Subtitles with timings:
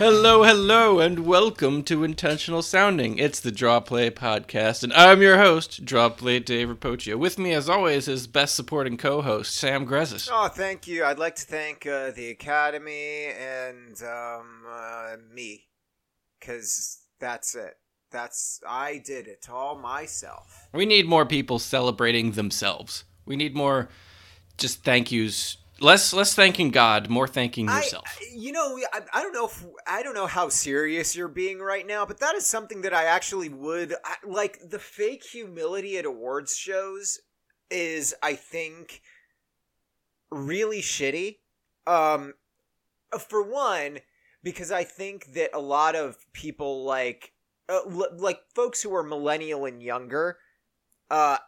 [0.00, 3.18] Hello, hello, and welcome to Intentional Sounding.
[3.18, 7.18] It's the Draw Play podcast, and I'm your host, Draw Play Dave Rapocchio.
[7.18, 10.30] With me, as always, is best supporting co-host Sam Grezis.
[10.32, 11.04] Oh, thank you.
[11.04, 15.66] I'd like to thank uh, the Academy and um, uh, me,
[16.38, 17.74] because that's it.
[18.10, 20.66] That's I did it all myself.
[20.72, 23.04] We need more people celebrating themselves.
[23.26, 23.90] We need more
[24.56, 25.58] just thank yous.
[25.80, 28.18] Less, less thanking God, more thanking yourself.
[28.20, 31.58] I, you know, I, I don't know if I don't know how serious you're being
[31.58, 34.60] right now, but that is something that I actually would I, like.
[34.68, 37.18] The fake humility at awards shows
[37.70, 39.00] is, I think,
[40.30, 41.38] really shitty.
[41.86, 42.34] Um,
[43.18, 44.00] for one,
[44.42, 47.32] because I think that a lot of people like,
[47.70, 50.36] uh, l- like folks who are millennial and younger,
[51.10, 51.38] uh,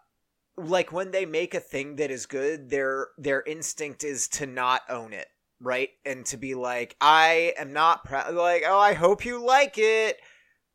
[0.68, 4.82] like when they make a thing that is good, their their instinct is to not
[4.88, 5.28] own it,
[5.60, 5.90] right?
[6.04, 8.34] And to be like, I am not proud.
[8.34, 10.18] Like, oh, I hope you like it.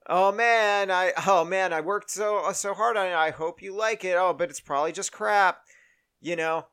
[0.07, 3.13] Oh man, I oh man, I worked so so hard on it.
[3.13, 4.15] I hope you like it.
[4.17, 5.59] Oh, but it's probably just crap.
[6.21, 6.67] You know,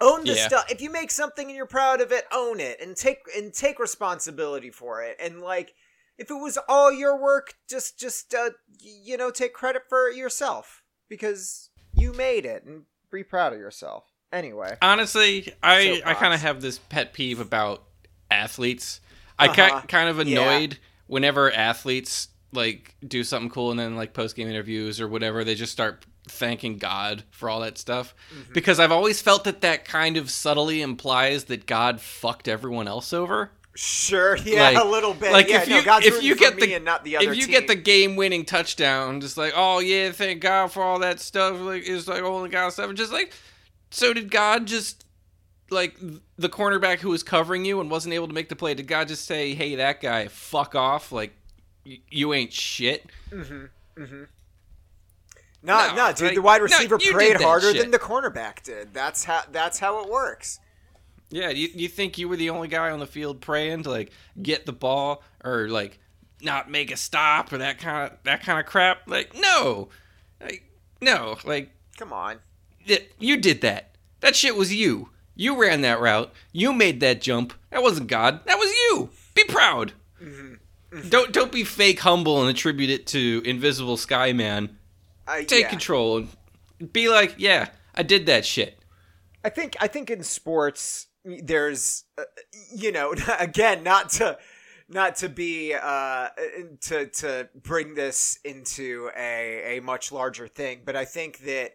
[0.00, 0.46] own the Yeah.
[0.46, 0.64] stuff.
[0.70, 3.78] If you make something and you're proud of it, own it and take and take
[3.78, 5.16] responsibility for it.
[5.20, 5.74] And like,
[6.18, 10.16] if it was all your work, just just uh, you know, take credit for it
[10.16, 14.04] yourself because you made it and be proud of yourself.
[14.32, 17.84] Anyway, Honestly, I I kind of have this pet peeve about
[18.30, 19.00] athletes.
[19.38, 19.80] I Uh-huh.
[19.82, 20.40] ki- kind of Yeah.
[20.40, 25.44] annoyed whenever athletes like do something cool and then like post game interviews or whatever,
[25.44, 28.14] they just start thanking God for all that stuff.
[28.34, 28.52] Mm-hmm.
[28.54, 33.12] Because I've always felt that that kind of subtly implies that God fucked everyone else
[33.12, 33.50] over.
[33.74, 35.32] Sure, yeah, Like- a little bit.
[35.32, 37.42] Like yeah, if you God's if you get the and not the other if you
[37.46, 37.50] team.
[37.52, 41.58] get the game winning touchdown, just like oh yeah, thank God for all that stuff.
[41.60, 42.92] Like it's like only God stuff.
[42.94, 43.32] Just like
[43.90, 45.04] so did God just
[45.70, 45.96] like
[46.36, 48.74] the cornerback who was covering you and wasn't able to make the play?
[48.74, 51.32] Did God just say hey that guy fuck off like
[51.86, 53.06] y- you ain't shit?
[53.30, 54.02] Mm-hmm.
[54.02, 54.22] Mm-hmm.
[55.62, 56.26] No, No, no, dude.
[56.26, 58.92] like- the wide receiver did prayed harder than the cornerback did.
[58.92, 59.42] That's how.
[59.50, 60.60] That's how it works.
[61.34, 64.12] Yeah, you you think you were the only guy on the field praying to like
[64.40, 65.98] get the ball or like
[66.40, 69.08] not make a stop or that kind of that kind of crap?
[69.08, 69.88] Like no,
[70.40, 70.62] like
[71.00, 72.38] no, like Come on.
[72.88, 73.96] Y- You did that.
[74.20, 75.08] That shit was you.
[75.34, 76.32] You ran that route.
[76.52, 77.52] You made that jump.
[77.70, 78.44] That wasn't God.
[78.46, 79.10] That was you.
[79.34, 79.92] Be proud.
[80.22, 80.54] Mm-hmm.
[80.96, 81.08] Mm-hmm.
[81.08, 84.76] Don't don't be fake humble and attribute it to Invisible Sky Man.
[85.26, 85.68] I, Take yeah.
[85.70, 86.18] control
[86.78, 88.78] and be like, yeah, I did that shit.
[89.44, 89.76] I think.
[89.80, 92.24] I think in sports, there's, uh,
[92.74, 94.38] you know, again, not to,
[94.88, 96.28] not to be, uh,
[96.82, 101.72] to to bring this into a a much larger thing, but I think that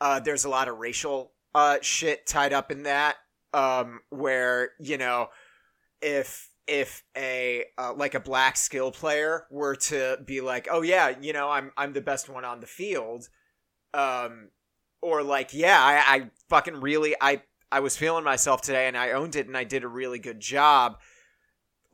[0.00, 3.16] uh, there's a lot of racial uh shit tied up in that,
[3.52, 5.28] um, where you know,
[6.00, 11.14] if if a uh, like a black skill player were to be like, oh yeah,
[11.20, 13.28] you know, I'm I'm the best one on the field,
[13.94, 14.50] um,
[15.00, 19.12] or like, yeah, I, I fucking really, I I was feeling myself today and I
[19.12, 20.98] owned it and I did a really good job.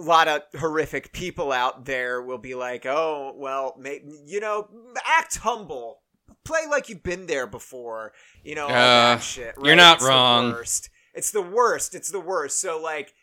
[0.00, 4.68] A lot of horrific people out there will be like, oh well, may, you know,
[5.06, 6.00] act humble,
[6.44, 9.54] play like you've been there before, you know, all Uh, that shit.
[9.56, 9.76] you're right?
[9.76, 10.52] not It's the wrong.
[10.52, 10.90] worst.
[11.14, 11.94] It's the worst.
[11.94, 12.60] It's the worst.
[12.60, 13.14] So like.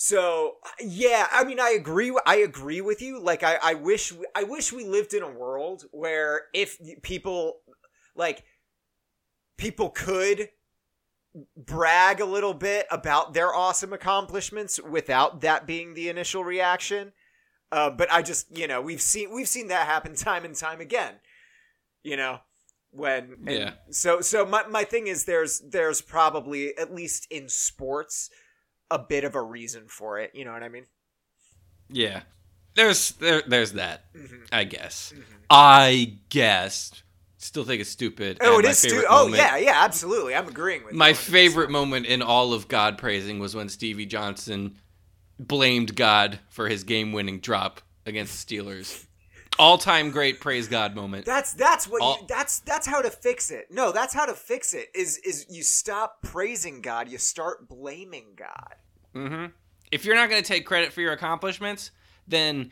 [0.00, 2.16] So yeah, I mean, I agree.
[2.24, 3.18] I agree with you.
[3.20, 7.62] Like, I, I wish, I wish we lived in a world where if people,
[8.14, 8.44] like,
[9.56, 10.50] people could
[11.56, 17.12] brag a little bit about their awesome accomplishments without that being the initial reaction.
[17.70, 20.80] Uh, but I just, you know, we've seen we've seen that happen time and time
[20.80, 21.14] again.
[22.02, 22.38] You know,
[22.90, 23.72] when Yeah.
[23.90, 28.30] So so my my thing is there's there's probably at least in sports
[28.90, 30.30] a bit of a reason for it.
[30.34, 30.86] You know what I mean?
[31.90, 32.22] Yeah,
[32.74, 34.12] there's there there's that.
[34.14, 34.48] Mhm.
[34.50, 35.12] I guess.
[35.50, 37.02] I guess.
[37.40, 38.38] Still think it's stupid.
[38.40, 38.78] Oh, it is it my is.
[38.78, 40.34] Stu- favorite oh yeah, yeah, absolutely.
[40.34, 44.06] I'm agreeing with you My favorite moment in all of God praising was when Stevie
[44.06, 44.76] Johnson
[45.38, 49.04] blamed God for his game-winning drop against the Steelers.
[49.58, 51.24] All-time great praise God moment.
[51.26, 53.68] That's that's what All- you, that's that's how to fix it.
[53.70, 54.88] No, that's how to fix it.
[54.94, 58.74] Is is you stop praising God, you start blaming God.
[59.14, 59.46] hmm
[59.92, 61.90] If you're not going to take credit for your accomplishments,
[62.26, 62.70] then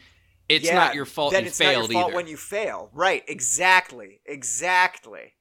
[0.48, 2.16] it's Yeah, not your fault Then you it's failed not your fault either.
[2.16, 2.90] when you fail.
[2.92, 3.24] Right?
[3.28, 4.20] Exactly.
[4.26, 5.34] Exactly.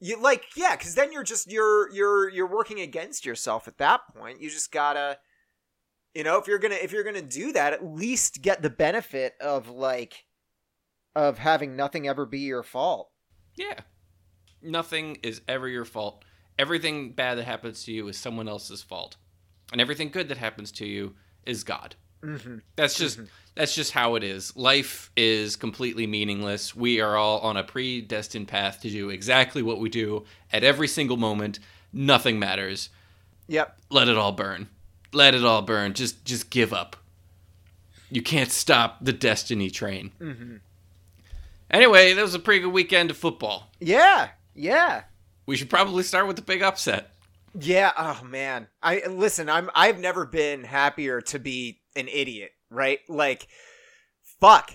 [0.00, 4.00] You like yeah, because then you're just you're you're you're working against yourself at that
[4.14, 4.40] point.
[4.42, 5.18] You just gotta,
[6.14, 9.34] you know, if you're gonna if you're gonna do that, at least get the benefit
[9.40, 10.24] of like
[11.14, 13.10] of having nothing ever be your fault.
[13.56, 13.80] yeah.
[14.62, 16.24] Nothing is ever your fault.
[16.58, 19.16] Everything bad that happens to you is someone else's fault.
[19.70, 21.14] And everything good that happens to you
[21.46, 21.94] is God.
[22.22, 22.58] Mm-hmm.
[22.76, 23.28] That's just Mhm.
[23.54, 24.56] that's just how it is.
[24.56, 26.74] Life is completely meaningless.
[26.74, 30.88] We are all on a predestined path to do exactly what we do at every
[30.88, 31.58] single moment.
[31.92, 32.88] Nothing matters.
[33.48, 33.78] Yep.
[33.90, 34.68] Let it all burn.
[35.12, 35.94] Let it all burn.
[35.94, 36.96] Just just give up.
[38.10, 40.12] You can't stop the destiny train.
[40.20, 40.56] Mm-hmm.
[41.70, 43.70] Anyway, that was a pretty good weekend of football.
[43.80, 44.28] Yeah.
[44.54, 45.02] Yeah.
[45.46, 47.10] We should probably start with the big upset.
[47.58, 47.92] Yeah.
[47.96, 48.68] Oh man.
[48.82, 49.48] I listen.
[49.48, 49.70] I'm.
[49.74, 52.52] I've never been happier to be an idiot.
[52.70, 53.00] Right.
[53.08, 53.48] Like,
[54.40, 54.72] fuck.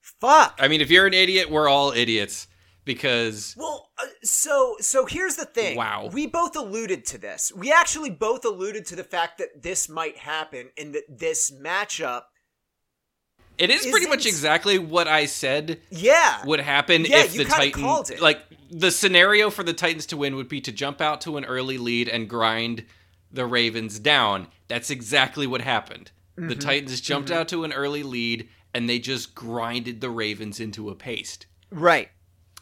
[0.00, 0.58] Fuck.
[0.58, 2.46] I mean, if you're an idiot, we're all idiots
[2.84, 5.76] because Well, uh, so so here's the thing.
[5.76, 6.10] Wow.
[6.12, 7.52] We both alluded to this.
[7.54, 12.22] We actually both alluded to the fact that this might happen and that this matchup.
[13.58, 16.44] it is pretty much exactly what I said Yeah.
[16.46, 18.20] would happen Yeah, if the Titans called it.
[18.20, 18.40] like
[18.70, 21.76] the scenario for the Titans to win would be to jump out to an early
[21.78, 22.84] lead and grind
[23.30, 24.48] the Ravens down.
[24.68, 26.10] That's exactly what happened.
[26.48, 26.60] The Mhm.
[26.60, 27.34] Titans jumped Mhm.
[27.34, 31.46] out to an early lead and they just grinded the Ravens into a paste.
[31.70, 32.08] Right.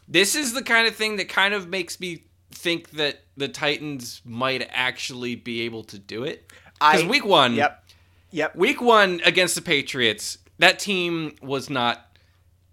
[0.07, 4.21] This is the kind of thing that kind of makes me think that the Titans
[4.25, 6.51] might actually be able to do it.
[6.79, 7.83] Because week one, Yep.
[8.31, 8.55] Yep.
[8.55, 12.15] Week one against the Patriots, that team was not.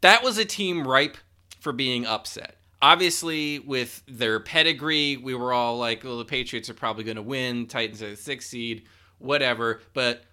[0.00, 1.16] That was a team ripe
[1.60, 2.56] for being upset.
[2.82, 7.22] Obviously, with their pedigree, we were all like, well, the Patriots are probably going to
[7.22, 7.66] win.
[7.66, 8.84] Titans are the sixth seed,
[9.18, 9.80] whatever.
[9.94, 10.24] But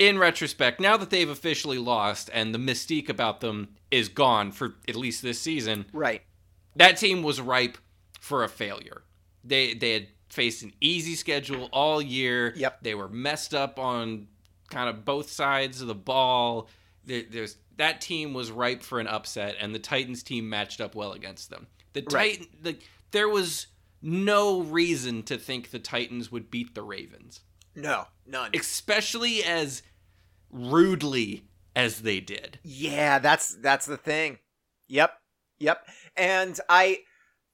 [0.00, 4.74] in retrospect, now that they've officially lost and the mystique about them is gone for
[4.88, 6.22] at least this season, Right.
[6.74, 7.78] that team was ripe
[8.18, 9.02] for a failure.
[9.44, 12.52] They they had faced an easy schedule all year.
[12.56, 12.82] Yep.
[12.82, 14.28] They were messed up on
[14.70, 16.68] kind of both sides of the ball.
[17.04, 20.94] There, there's that team was ripe for an upset, and the Titans team matched up
[20.94, 21.66] well against them.
[21.92, 22.38] The Right.
[22.38, 22.76] Titan, the,
[23.10, 23.66] there was
[24.02, 27.40] no reason to think the Titans would beat the Ravens,
[27.74, 28.06] No.
[28.26, 28.50] None.
[28.54, 29.82] especially as
[30.50, 31.44] rudely
[31.76, 32.58] as they did.
[32.62, 34.38] Yeah, that's that's the thing.
[34.88, 35.12] Yep.
[35.58, 35.86] Yep.
[36.16, 37.00] And I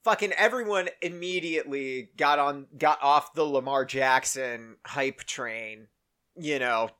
[0.04, 5.88] fucking everyone immediately got on got off the Lamar Jackson hype train,
[6.36, 6.90] you know.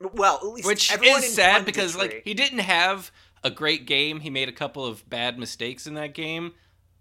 [0.00, 3.10] Well, at least which everyone is sad because like he didn't have
[3.42, 4.20] a great game.
[4.20, 6.52] He made a couple of bad mistakes in that game,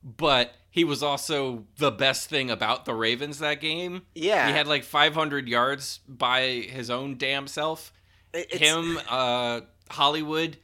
[0.04, 4.04] but he was also the best thing about the Ravens that game.
[4.14, 7.94] yeah, He had like 500 yards by his own damn self.
[8.36, 10.58] It- it's- Him, uh, Hollywood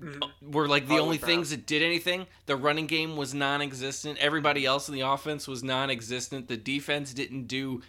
[0.00, 0.20] Mhm.
[0.42, 1.28] were like the Hollywood only Brown.
[1.30, 2.26] things that did anything.
[2.46, 4.18] The running game was non-existent.
[4.18, 6.48] Everybody else in the offense was non-existent.
[6.48, 7.82] The defense didn't do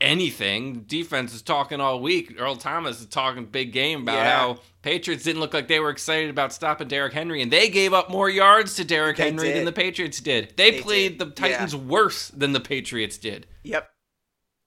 [0.00, 0.80] anything.
[0.82, 2.34] Defense is talking all week.
[2.36, 4.36] Earl Thomas is talking big game about Yeah.
[4.36, 7.94] how Patriots didn't look like they were excited about stopping Derrick Henry, and they gave
[7.94, 10.54] up more yards to Derrick They Henry than the Patriots did.
[10.56, 11.28] They, They played did.
[11.28, 13.46] the Titans worse than the Patriots did.
[13.62, 13.88] Yep.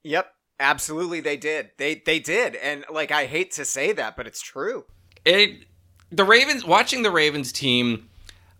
[0.04, 0.34] Yep.
[0.60, 1.72] Absolutely they did.
[1.78, 2.56] They they did.
[2.56, 4.86] And like I hate to say that, but it's true.
[5.26, 5.66] it
[6.12, 8.10] the Ravens watching the Ravens team,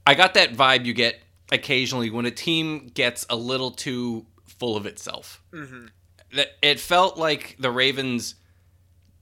[0.06, 1.22] I got that vibe you get
[1.52, 5.42] occasionally when a team gets a little too full of itself.
[5.54, 5.90] Mhm.
[6.34, 8.36] That it felt like the Ravens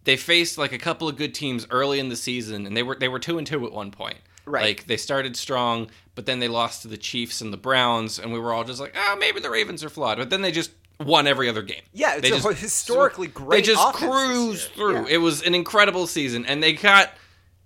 [0.06, 2.96] they faced like a couple of good teams early in the season and they were
[2.96, 4.18] they were 2 and 2 at one point.
[4.46, 4.64] Right.
[4.64, 8.34] Like they started strong, but then they lost to the Chiefs and the Browns and
[8.34, 10.72] we were all just like, oh, maybe the Ravens are flawed." But then they just
[11.00, 11.82] won every other game.
[11.94, 15.04] Yeah, it's They a just- historically great They just cruised through.
[15.08, 15.16] Yeah.
[15.16, 17.12] It was an incredible season, and they got.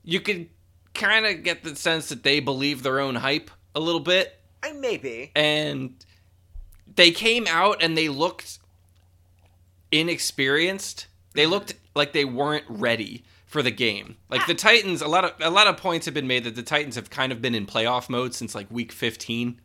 [0.04, 0.48] You could
[0.94, 4.72] kind of get the sense that they believe their own hype a little bit, I
[4.72, 5.32] maybe.
[5.36, 5.94] and
[6.96, 8.58] they came out and they looked
[9.92, 11.08] inexperienced.
[11.34, 11.52] They Mm-hmm.
[11.52, 14.18] looked like they weren't ready for the game.
[14.30, 16.64] Like the Titans, a lot of a lot of points have been made that the
[16.64, 19.60] Titans have kind of been in playoff mode since like week 15.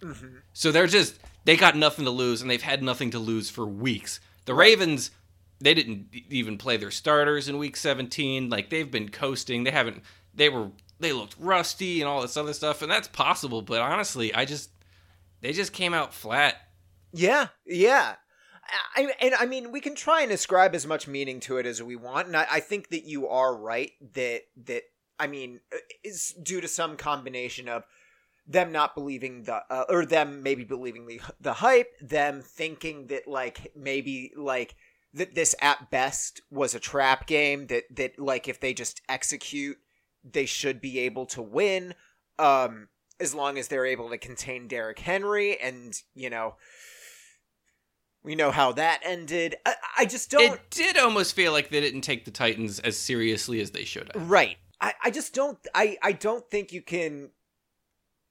[0.00, 0.26] Mm-hmm.
[0.52, 1.18] So they're just
[1.48, 4.20] they got nothing to lose and they've had nothing to lose for weeks.
[4.44, 5.10] The Ravens
[5.60, 8.50] they didn't even play their starters in week 17.
[8.50, 9.64] Like they've been coasting.
[9.64, 10.02] They haven't
[10.34, 14.34] they were they looked rusty and all this other stuff and that's possible, but honestly,
[14.34, 14.68] I just
[15.40, 16.56] they just came out flat.
[17.14, 18.16] Yeah, yeah.
[18.94, 21.82] I, and I mean, we can try and ascribe as much meaning to it as
[21.82, 24.82] we want, and I, I think that you are right that that
[25.18, 27.84] I mean uh, is due to some combination of
[28.48, 33.28] them not believing the uh, or them maybe believing the the hype, them thinking that
[33.28, 34.74] like maybe like
[35.14, 39.78] that this at best was a trap game that that like if they just execute
[40.24, 41.94] they should be able to win
[42.38, 42.88] um
[43.20, 46.54] as long as they're able to contain Derrick Henry and you know
[48.24, 49.56] we know how that ended.
[49.64, 52.98] I, I just don't It did almost feel like they didn't take the Titans as
[52.98, 54.30] seriously as they should have.
[54.30, 54.56] right.
[54.80, 57.30] I, I just don't I, I don't think you can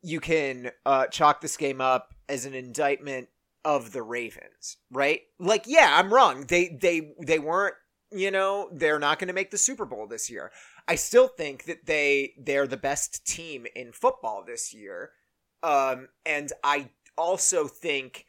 [0.08, 3.28] you can uh chalk this game up as an indictment
[3.66, 5.22] of the Ravens, right?
[5.40, 6.46] Like yeah, I'm wrong.
[6.48, 7.76] They they they weren't
[8.12, 10.52] you know, they're not going to make the Super Bowl this year.
[10.88, 15.12] I still think that they they're the best team in football this year.
[15.64, 18.26] Um, and I also think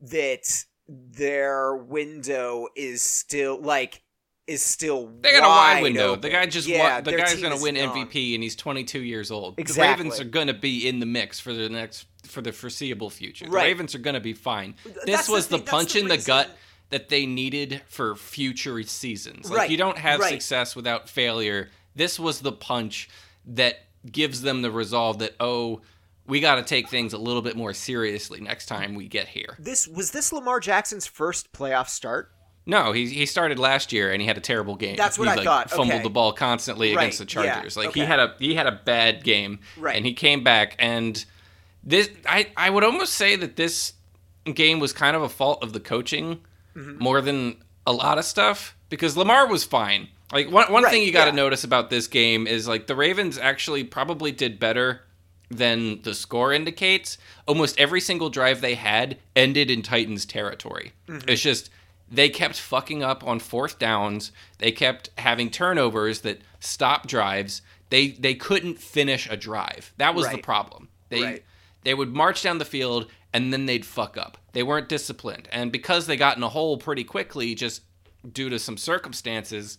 [0.00, 4.02] that their window is still like
[4.46, 6.10] is still They got a wide window.
[6.10, 6.20] open.
[6.20, 8.06] The guy just yeah, won, the guy's going to win young.
[8.06, 9.58] MVP and he's 22 years old.
[9.58, 9.82] Exactly.
[9.82, 13.10] The Ravens are going to be in the mix for the next for the foreseeable
[13.10, 13.44] future.
[13.46, 14.74] The Ravens are going to be fine.
[15.04, 16.50] This the was the, thing- punch the in the gut
[16.90, 19.50] that they needed for future seasons.
[19.50, 20.30] Like Right, you don't have right.
[20.30, 21.70] success without failure.
[21.96, 23.08] This was the punch
[23.46, 25.80] that gives them the resolve that oh,
[26.26, 29.56] we got to take things a little bit more seriously next time we get here.
[29.58, 32.30] This was this Lamar Jackson's first playoff start.
[32.68, 34.96] No, he he started last year and he had a terrible game.
[34.96, 35.70] That's what he, I like, thought.
[35.70, 36.02] Fumbled Okay.
[36.02, 37.76] the ball constantly Right, against the yeah, Chargers.
[37.76, 39.96] Like he had a he had a bad game, Right.
[39.96, 40.74] and he came back.
[40.78, 41.24] And
[41.84, 43.92] this, I I would almost say that this
[44.52, 46.40] game was kind of a fault of the coaching
[46.76, 46.98] Mm-hmm.
[47.02, 47.56] more than
[47.86, 50.08] a lot of stuff because Lamar was fine.
[50.32, 51.36] Like one one Right, thing you got to yeah.
[51.36, 55.02] notice about this game is like the Ravens actually probably did better
[55.48, 57.16] than the score indicates.
[57.46, 60.92] Almost every single drive they had ended in Titans territory.
[61.08, 61.28] Mm-hmm.
[61.28, 61.70] It's just
[62.10, 64.32] they kept fucking up on fourth downs.
[64.58, 67.62] They kept having turnovers that stopped drives.
[67.90, 69.92] They they couldn't finish a drive.
[69.96, 70.88] That was the problem.
[71.08, 71.44] They Right.
[71.84, 74.38] they would march down the field and then they'd fuck up.
[74.52, 75.48] They weren't disciplined.
[75.52, 77.82] And because they got in a hole pretty quickly just
[78.32, 79.78] due to some circumstances,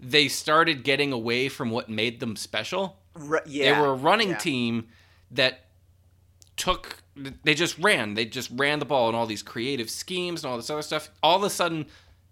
[0.00, 2.98] they started getting away from what made them special.
[3.46, 4.38] Yeah, They were a running yeah.
[4.38, 4.88] team
[5.30, 5.66] that
[6.56, 7.02] took
[7.44, 8.14] they just ran.
[8.14, 11.10] They just ran the ball and all these creative schemes and all this other stuff.
[11.22, 11.86] All of a sudden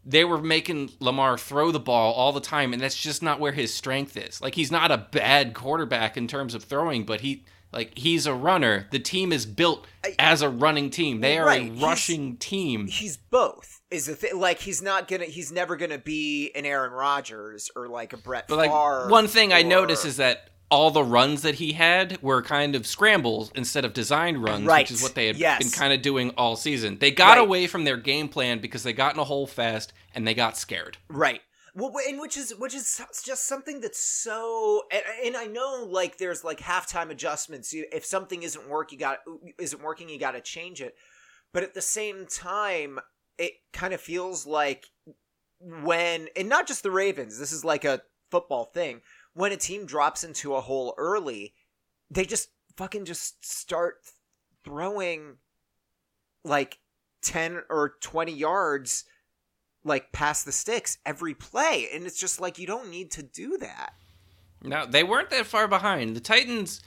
[0.04, 3.52] they were making Lamar throw the ball all the time and that's just not where
[3.52, 4.40] his strength is.
[4.40, 8.32] Like he's not a bad quarterback in terms of throwing, but he like he's a
[8.34, 8.86] runner.
[8.92, 9.86] The team is built
[10.18, 11.20] as a running team.
[11.20, 12.86] They are Right, a he's- rushing team.
[12.86, 13.80] He's both.
[13.90, 17.86] Is the thing like he's not gonna he's never gonna be an Aaron Rodgers or
[17.88, 19.08] like a Brett But like Favre.
[19.08, 22.86] one thing I notice is that all the runs that he had were kind of
[22.86, 24.84] scrambles instead of designed runs, Right.
[24.84, 25.62] which is what they had Yes.
[25.62, 26.98] been kind of doing all season.
[26.98, 27.46] They got Right.
[27.46, 30.56] away from their game plan because they got in a hole fast and they got
[30.58, 30.98] scared.
[31.08, 31.40] Right.
[31.74, 36.16] Well, and which is which is just something that's so, and, and I know like
[36.16, 37.74] there's like halftime adjustments.
[37.74, 39.18] If something isn't work, you got
[39.60, 40.96] isn't working, you got to change it.
[41.52, 42.98] But at the same time,
[43.38, 44.86] it kind of feels like
[45.60, 47.38] when, and not just the Ravens.
[47.38, 49.02] This is like a football thing.
[49.36, 51.52] When a team drops into a hole early,
[52.10, 53.96] they just fucking just start
[54.64, 55.36] throwing
[56.42, 56.78] like
[57.22, 59.04] 10 or 20 yards
[59.84, 63.56] like past the sticks every play and it's just like you don't need to do
[63.58, 63.92] that
[64.62, 66.16] No, they weren't that far behind.
[66.16, 66.80] The Titans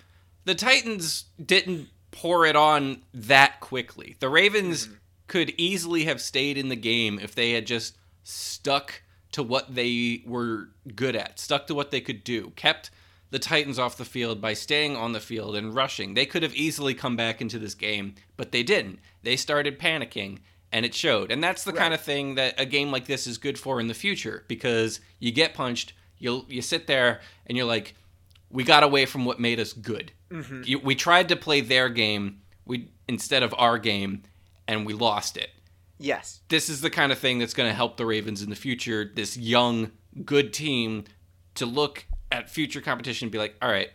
[0.46, 4.16] the Titans didn't pour it on that quickly.
[4.20, 4.96] The Ravens Mm-hmm.
[5.28, 10.24] could easily have stayed in the game if they had just stuck to what they
[10.26, 12.90] were good at, stuck to what they could do, kept
[13.32, 16.14] the Titans off the field by staying on the field and rushing.
[16.14, 19.00] They could have easily come back into this game, but they didn't.
[19.22, 20.40] They started panicking
[20.72, 21.32] and it showed.
[21.32, 23.88] And that's the kind of thing that a game like this is good for in
[23.88, 27.96] the future because you get punched, you'll you sit there and you're like
[28.52, 30.12] we got away from what made us good.
[30.32, 30.62] Mm-hmm.
[30.66, 34.24] You, we tried to play their game we instead of our game
[34.68, 35.50] and we lost it
[36.00, 38.56] yes this is the kind of thing that's going to help the Ravens in the
[38.56, 39.12] future.
[39.14, 39.92] This young,
[40.26, 41.04] good team
[41.56, 43.90] to look at future competition and be like, all right,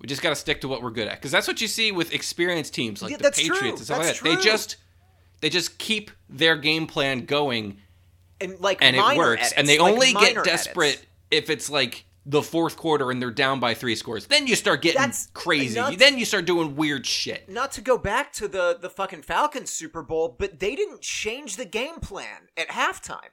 [0.00, 1.14] we just got to stick to what we're good at.
[1.16, 3.54] Because that's what you see with experienced teams like Yeah, the that's true.
[3.54, 4.36] Patriots and stuff like That's that.
[4.36, 4.76] They just
[5.40, 7.78] they just keep their game plan going
[8.40, 9.40] and like and it works.
[9.40, 11.06] edits, and they like only get desperate edits.
[11.30, 14.26] if it's like the fourth quarter and they're down by three scores.
[14.26, 15.74] Then you start getting That's crazy.
[15.78, 17.48] not- then you start doing weird shit.
[17.48, 21.56] not to go back to the the fucking Falcons Super Bowl, but they didn't change
[21.56, 23.32] the game plan at halftime.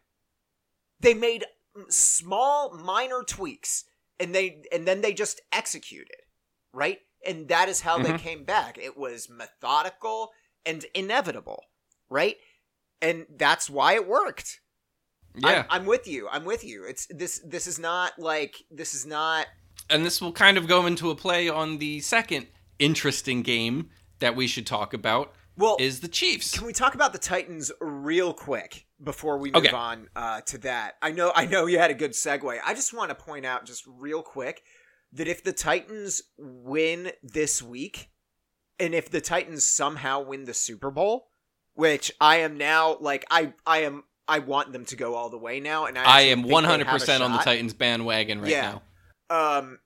[0.99, 1.45] They made
[1.89, 3.85] small minor tweaks
[4.19, 6.17] and they and then they just executed,
[6.73, 6.99] right?
[7.25, 8.19] And that is how they Mhm.
[8.19, 8.77] came back.
[8.77, 10.31] It was methodical
[10.65, 11.63] and inevitable,
[12.09, 12.37] right?
[13.01, 14.59] And that's why it worked.
[15.37, 15.65] Yeah.
[15.69, 16.27] I'm, I'm with you.
[16.31, 16.85] I'm with you.
[16.85, 19.47] It's this this is not like this is not
[19.89, 22.47] and this will kind of go into a play on the second
[22.79, 23.89] interesting game
[24.19, 26.57] that we should talk about well is the Chiefs.
[26.57, 29.75] Can we talk about the Titans real quick before we move Okay.
[29.75, 30.95] on uh, to that?
[31.01, 32.59] I know, I know, you had a good segue.
[32.65, 34.61] I just want to point out, just real quick,
[35.13, 38.09] that if the Titans win this week,
[38.79, 41.29] and if the Titans somehow win the Super Bowl,
[41.73, 45.37] which I am now like, I, I am, I want them to go all the
[45.37, 47.37] way now, and I, I am have a 100% on the.
[47.39, 48.79] Titans bandwagon right Yeah.
[49.29, 49.57] now.
[49.59, 49.79] Um,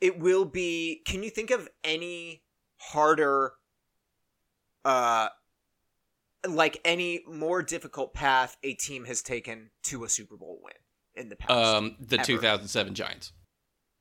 [0.00, 1.02] it will be.
[1.06, 2.42] Can you think of any
[2.78, 3.52] harder,
[4.84, 5.28] uh,
[6.48, 10.74] like any more difficult path a team has taken to a Super Bowl win?
[11.14, 11.50] in the past?
[11.50, 12.26] Um, the Ever.
[12.26, 13.32] 2007 Giants.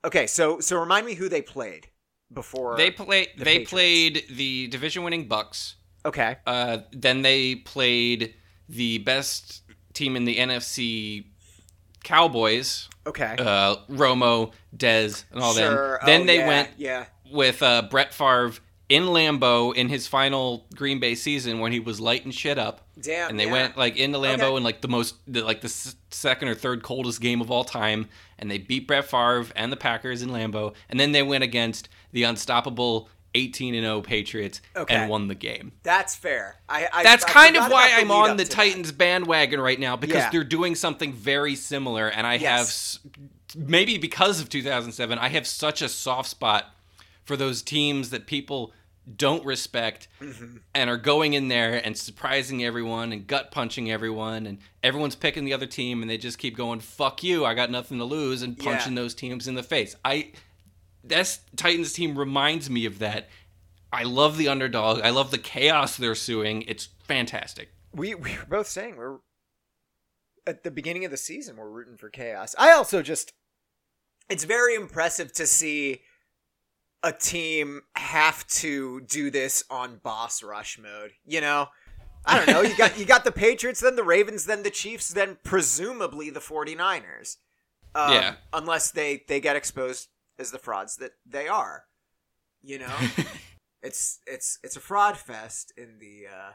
[0.03, 1.87] okay, so so remind me who they played
[2.33, 2.75] before.
[2.75, 3.27] They play.
[3.37, 3.69] the They Patriots.
[3.69, 5.75] played the division-winning Bucs.
[6.05, 6.37] okay.
[6.45, 8.35] Uh, then they played
[8.67, 9.61] the best
[9.95, 11.25] team in the NFC,
[12.03, 12.89] Cowboys.
[13.07, 13.35] Okay.
[13.37, 15.97] Uh, Romo, Dez, and all sure.
[15.99, 16.05] them.
[16.05, 17.05] Then Oh, they yeah, went Yeah.
[17.31, 18.53] with uh, Brett Favre
[18.89, 22.81] in Lambeau in his final Green Bay season when he was lighting shit up.
[22.99, 23.29] Damn.
[23.29, 23.51] and they yeah.
[23.51, 24.55] went like into Lambeau Okay.
[24.57, 27.63] in like the most the, like the s- second or third coldest game of all
[27.65, 28.07] time,
[28.39, 31.89] and they beat Brett Favre and the Packers in Lambeau, and then they went against
[32.13, 34.95] the unstoppable 18 and 0 Patriots Okay.
[34.95, 35.73] and won the game.
[35.83, 36.55] That's fair.
[36.67, 36.87] I.
[36.91, 38.55] I That's I kind of why I'm on the to that.
[38.55, 40.29] Titans bandwagon right now because Yeah.
[40.31, 42.99] they're doing something very similar, and I have Yes.
[43.05, 46.73] s- maybe because of 2007, I have such a soft spot
[47.25, 48.73] for those teams that people
[49.17, 50.57] don't respect Mm-hmm.
[50.73, 55.45] and are going in there and surprising everyone and gut punching everyone and everyone's picking
[55.45, 58.41] the other team and they just keep going fuck you I got nothing to lose
[58.41, 58.63] and Yeah.
[58.63, 59.95] punching those teams in the face.
[60.03, 60.31] I
[61.07, 63.29] this Titans team reminds me of that.
[63.91, 65.01] I love the underdog.
[65.01, 66.63] I love the chaos they're suing.
[66.63, 67.69] It's fantastic.
[67.93, 69.17] we we were both saying we're
[70.47, 72.55] at the beginning of the season we're rooting for chaos.
[72.57, 73.31] I also just
[74.29, 76.01] it's very impressive to see
[77.03, 81.67] a team have to do this on boss rush mode, you know?
[82.25, 82.61] I don't know.
[82.61, 86.39] You got you got the Patriots, then the Ravens, then the Chiefs, then presumably the
[86.39, 87.37] 49ers.
[87.93, 88.35] Um, Yeah.
[88.51, 90.09] Unless they they get exposed
[90.39, 91.85] as the frauds that they are.
[92.61, 92.95] You know?
[93.83, 96.51] it's it's it's a fraud fest in the uh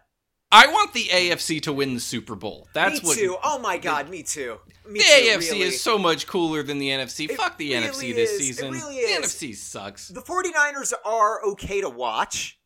[0.52, 2.66] I want the AFC to win the Super Bowl.
[2.74, 3.36] That's me what too.
[3.44, 4.58] Oh my god, me too.
[4.88, 5.62] Me the too, AFC really.
[5.62, 7.30] is so much cooler than the NFC.
[7.30, 8.38] It Fuck the really NFC this is.
[8.38, 8.72] Season.
[8.72, 9.22] really The.
[9.22, 10.08] NFC sucks.
[10.08, 12.58] The 49ers are okay to watch,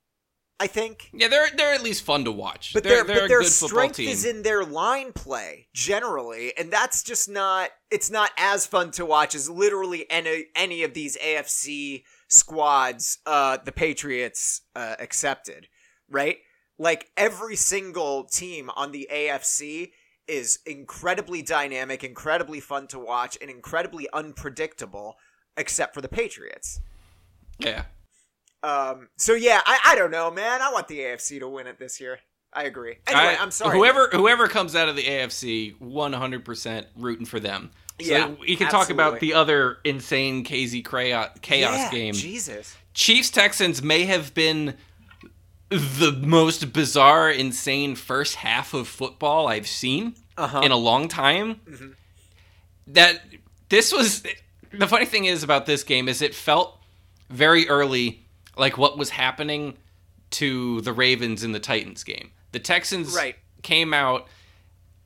[0.61, 1.11] I think.
[1.13, 2.73] Yeah, they're they're at least fun to watch.
[2.73, 7.03] But they're, their they're but their strength is in their line play generally, and that's
[7.03, 12.05] just not it's not as fun to watch as literally any any of these AFC
[12.29, 15.69] squads, uh, the Patriots uh, accepted,
[16.09, 16.39] right?
[16.79, 19.93] Like every single team on the AFC
[20.27, 25.17] is incredibly dynamic, incredibly fun to watch, and incredibly unpredictable,
[25.57, 26.81] except for the Patriots.
[27.59, 27.85] yeah.
[28.65, 30.63] Um, so yeah, I, I don't know, man.
[30.63, 32.19] I want the AFC to win it this year.
[32.53, 32.97] I agree.
[33.07, 33.77] Anyway, I, am sorry.
[33.77, 37.71] Whoever whoever comes out of the AFC, 100% rooting for them.
[38.01, 42.15] So Yeah, we can talk about the other insane KC chaos, chaos Yeah, game.
[42.15, 42.77] Jesus.
[42.95, 44.77] Chiefs Texans may have been
[45.69, 50.61] the most bizarre, insane first half of football I've seen Uh-huh.
[50.61, 51.57] in a long time.
[51.69, 51.91] Mm-hmm.
[52.89, 53.21] That
[53.69, 54.23] this was
[54.73, 56.79] the funny thing is about this game is it felt
[57.31, 58.24] very early
[58.57, 59.77] like what was happening
[60.31, 62.31] to the Ravens in the Titans game.
[62.53, 63.37] The Texans Right.
[63.63, 64.29] came out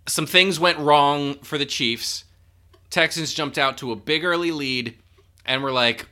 [0.06, 2.24] some things went wrong for the Chiefs.
[2.88, 4.96] Texans jumped out to a big early lead
[5.44, 6.06] and were like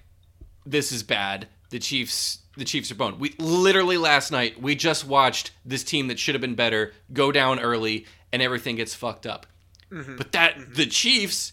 [0.66, 1.49] this is bad.
[1.70, 3.18] The Chiefs the Chiefs are boned.
[3.20, 7.33] We literally last night we just watched this team that should have been better go
[7.33, 9.46] down early and everything gets fucked up.
[9.90, 10.16] Mm-hmm.
[10.16, 11.53] But that the Chiefs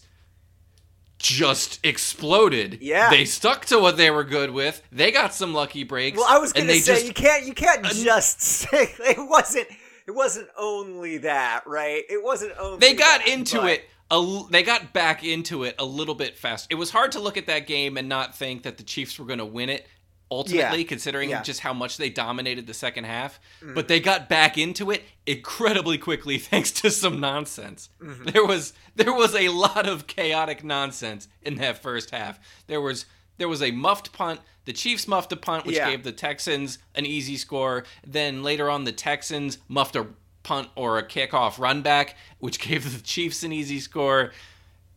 [1.24, 2.78] just exploded.
[2.82, 3.08] Yeah.
[3.10, 4.82] They stuck to what they were good with.
[4.92, 6.18] They got some lucky breaks.
[6.18, 9.66] Well, I was gonna say just you can't you can't just say it wasn't
[10.06, 12.02] it wasn't only that, right?
[12.10, 15.74] It wasn't only they got that, into but- it a they got back into it
[15.78, 16.66] a little bit fast.
[16.68, 19.24] It was hard to look at that game and not think that the Chiefs were
[19.24, 19.86] going to win it
[20.30, 20.86] ultimately Yeah.
[20.88, 21.42] considering Yeah.
[21.42, 23.38] Just how much they dominated the second half.
[23.62, 27.88] But they got back into it incredibly quickly thanks to some nonsense.
[28.02, 28.24] Mm-hmm.
[28.26, 32.38] There was there was a lot of chaotic nonsense in that first half.
[32.66, 33.06] There was
[33.36, 34.40] there was a muffed punt.
[34.64, 35.90] The Chiefs muffed a punt, which Yeah.
[35.90, 37.84] gave the Texans an easy score.
[38.06, 40.06] Then later on, the Texans muffed a
[40.42, 44.32] punt or a kickoff run back, which gave the Chiefs an easy score.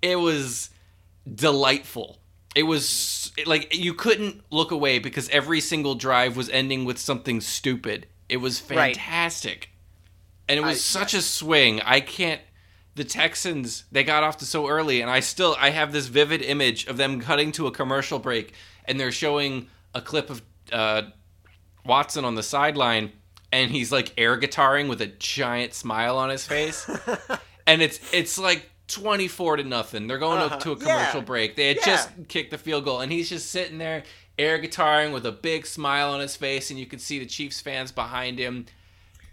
[0.01, 0.69] It was
[1.33, 2.19] delightful.
[2.57, 7.39] It was like you couldn't look away because every single drive was ending with something
[7.39, 8.07] stupid.
[8.29, 8.95] It was Right.
[8.95, 9.69] fantastic.
[10.49, 11.81] And it was I- such a swing.
[11.81, 12.41] I can't
[12.95, 16.41] the Texans, they got off to so early and I still I have this vivid
[16.41, 18.53] image of them cutting to a commercial break
[18.85, 20.41] and they're showing a clip of
[20.73, 21.03] uh,
[21.85, 23.11] Watson on the sideline
[23.51, 26.89] and he's like air guitaring with a giant smile on his face.
[27.67, 30.07] and it's it's like 24 to nothing.
[30.07, 30.55] They're going Uh-huh.
[30.55, 30.83] up to a Yeah.
[30.85, 31.55] commercial break.
[31.55, 31.85] They had Yeah.
[31.85, 34.03] just kicked the field goal and he's just sitting there
[34.39, 37.59] air guitaring with a big smile on his face and you can see the Chiefs
[37.59, 38.65] fans behind him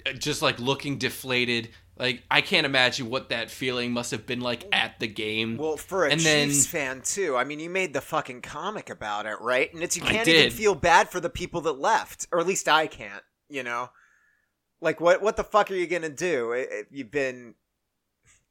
[0.06, 1.70] uh, just like looking deflated.
[1.96, 5.56] Like I can't imagine what that feeling must have been like at the game.
[5.56, 7.36] Well, for a And Chiefs then- fan too.
[7.36, 9.72] I mean, you made the fucking comic about it, right?
[9.72, 12.68] And it's you can't even feel bad for the people that left, or at least
[12.68, 13.22] I can't.
[13.48, 13.90] You know,
[14.80, 16.84] like what what the fuck are you gonna do?
[16.90, 17.54] You've been,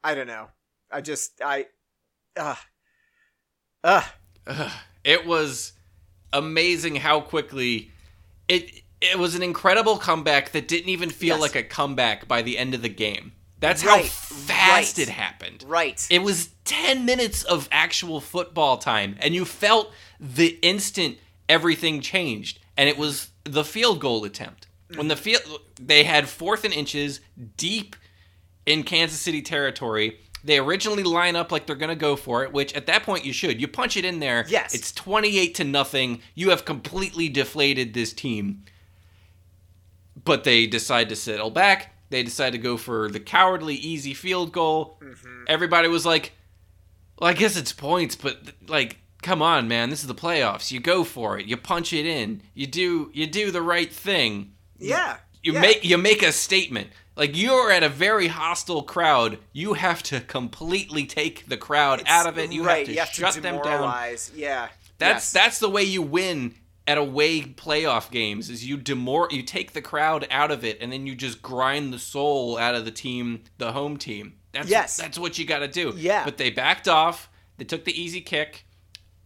[0.03, 0.49] I don't know.
[0.93, 1.65] I just I
[2.37, 2.55] uh,
[3.83, 4.03] uh,
[4.47, 4.71] Ugh.
[5.03, 5.73] It was
[6.31, 7.91] amazing how quickly
[8.47, 11.41] it it was an incredible comeback that didn't even feel Yes.
[11.41, 13.33] like a comeback by the end of the game.
[13.59, 15.07] That's Right, how fast right.
[15.07, 15.63] it happened.
[15.67, 16.05] right.
[16.09, 21.17] It was 10 minutes of actual football time, and you felt the instant
[21.49, 22.59] everything changed.
[22.77, 24.67] And it was the field goal attempt.
[24.95, 25.41] When the field,
[25.81, 27.19] they had fourth and inches
[27.57, 27.95] deep
[28.65, 30.19] in Kansas City territory.
[30.43, 33.23] They originally line up like they're going to go for it, which at that point
[33.23, 33.61] you should.
[33.61, 34.45] You punch it in there.
[34.49, 34.73] Yes.
[34.73, 36.21] It's 28 to nothing.
[36.35, 38.65] You have completely deflated this team.
[40.25, 41.95] But they decide to settle back.
[42.09, 44.99] They decide to go for the cowardly easy field goal.
[45.01, 45.45] Mm-hmm.
[45.47, 46.33] Everybody was like,
[47.19, 50.71] well, I guess it's points, but like, come on, man, this is the playoffs.
[50.71, 51.45] You go for it.
[51.45, 52.41] You punch it in.
[52.53, 54.53] You do you do the right thing.
[54.77, 55.17] yeah.
[55.41, 55.61] You yeah.
[55.61, 56.89] make you make a statement.
[57.15, 59.37] Like you're at a very hostile crowd.
[59.51, 62.51] You have to completely take the crowd It's- out of it.
[62.51, 63.83] You right, have to you have shut to them down.
[64.35, 64.69] Yeah.
[64.97, 65.31] That's yes.
[65.31, 66.55] that's the way you win
[66.87, 70.91] at away playoff games is you demor you take the crowd out of it and
[70.91, 74.33] then you just grind the soul out of the team, the home team.
[74.51, 74.97] That's Yes.
[74.97, 75.93] that's what you got to do.
[75.95, 76.25] Yeah.
[76.25, 77.29] But they backed off.
[77.57, 78.65] They took the easy kick.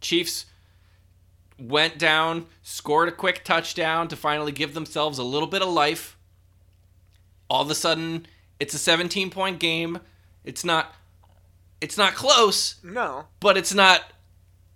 [0.02, 0.46] Chiefs
[1.60, 6.17] went down, scored a quick touchdown to finally give themselves a little bit of life.
[7.50, 8.26] All of a sudden,
[8.60, 10.00] it's a 17 point game.
[10.44, 10.94] It's not
[11.80, 13.26] it's not close, no.
[13.40, 14.02] but it's not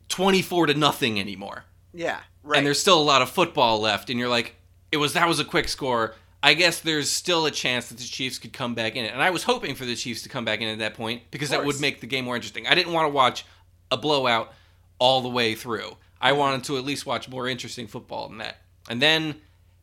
[0.09, 1.65] 24 to nothing anymore.
[1.93, 2.19] Yeah.
[2.43, 2.57] Right.
[2.57, 4.55] And there's still a lot of football left and you're like
[4.91, 6.15] it was that was a quick score.
[6.43, 9.13] I guess there's still a chance that the Chiefs could come back in it.
[9.13, 11.49] And I was hoping for the Chiefs to come back in at that point because
[11.49, 12.65] that would make the game more interesting.
[12.65, 13.45] I didn't want to watch
[13.91, 14.51] a blowout
[14.97, 15.97] all the way through.
[16.19, 16.39] I mm-hmm.
[16.39, 18.57] wanted to at least watch more interesting football than that.
[18.89, 19.35] And then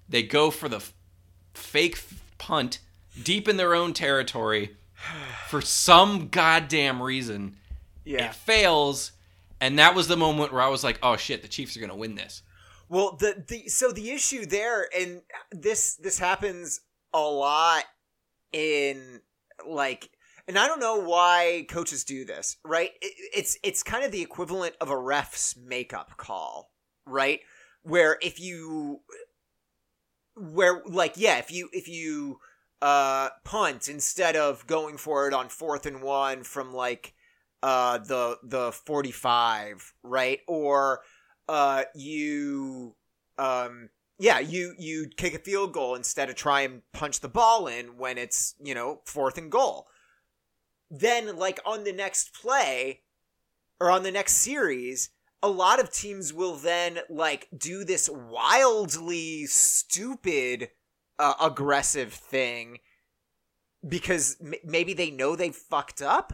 [0.09, 0.93] they go for the f-
[1.55, 1.97] fake
[2.39, 2.79] punt
[3.23, 4.77] deep in their own territory
[5.49, 7.57] for some goddamn reason.
[8.05, 8.27] yeah.
[8.27, 9.13] It fails,
[9.61, 11.97] and that was the moment where I was like, "Oh shit, the Chiefs are gonna
[11.97, 12.43] win this."
[12.89, 15.23] Well, the the so the issue there, and
[15.53, 16.81] this this happens
[17.13, 17.85] a lot
[18.53, 19.21] in
[19.67, 20.11] like,
[20.47, 22.91] and I don't know why coaches do this, right?
[23.03, 26.73] It, it's it's kind of the equivalent of a ref's makeup call,
[27.07, 27.41] right?
[27.83, 29.01] Where if you,
[30.39, 32.39] where like yeah, if you if you
[32.81, 37.15] uh punt instead of going for it on fourth and one from like
[37.63, 40.41] uh the the 45 right?
[40.47, 41.01] Or
[41.49, 42.95] uh you
[43.37, 47.67] um yeah you you kick a field goal instead of try and punch the ball
[47.67, 49.87] in when it's you know fourth and goal.
[50.91, 53.03] Then like on the next play
[53.81, 55.11] or on the next series
[55.43, 60.71] a lot of teams will then like do this wildly stupid
[61.19, 62.79] uh, aggressive thing
[63.87, 66.33] because m- maybe they know they fucked up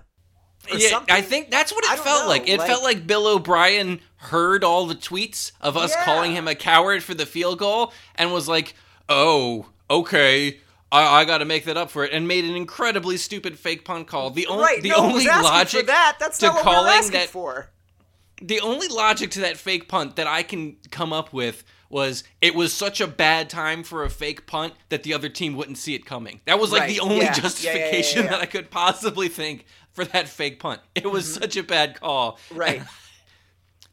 [0.70, 1.14] or Yeah, something.
[1.14, 2.48] I think that's what it felt know, like.
[2.48, 6.04] It like- felt like Bill O'Brien heard all the tweets of us Yeah.
[6.04, 8.74] calling him a coward for the field goal and was like,
[9.08, 10.60] "Oh, okay."
[10.92, 13.84] I, I got to make that up for it, and made an incredibly stupid fake
[13.84, 14.30] punt call.
[14.30, 17.28] The only right the no only logic that that's to not what we're calling that
[17.30, 17.68] for
[18.46, 22.54] the only logic to that fake punt that I can come up with was it
[22.54, 25.94] was such a bad time for a fake punt that the other team wouldn't see
[25.94, 26.40] it coming.
[26.44, 29.28] That was like Right, the only yeah, yeah, yeah, yeah, justification that I could possibly
[29.28, 30.80] think for that fake punt.
[30.94, 32.32] It was such a bad call.
[32.32, 32.58] Mm-hmm.
[32.58, 32.82] right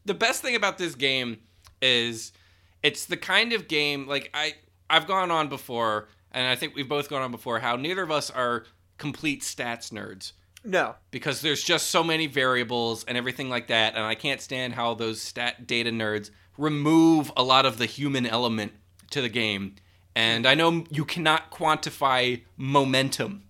[0.04, 1.42] The best thing about this game
[1.80, 2.34] is
[2.82, 4.56] it's the kind of game like I
[4.90, 8.10] I've gone on before and I think we've both gone on before how neither of
[8.10, 8.66] us are
[8.98, 10.96] complete stats nerds no.
[11.12, 14.94] Because there's just so many variables and everything like that and i can't stand how
[14.94, 18.72] those stat data nerds remove a lot of the human element
[19.12, 19.76] to the game.
[20.16, 23.44] And i know you cannot quantify momentum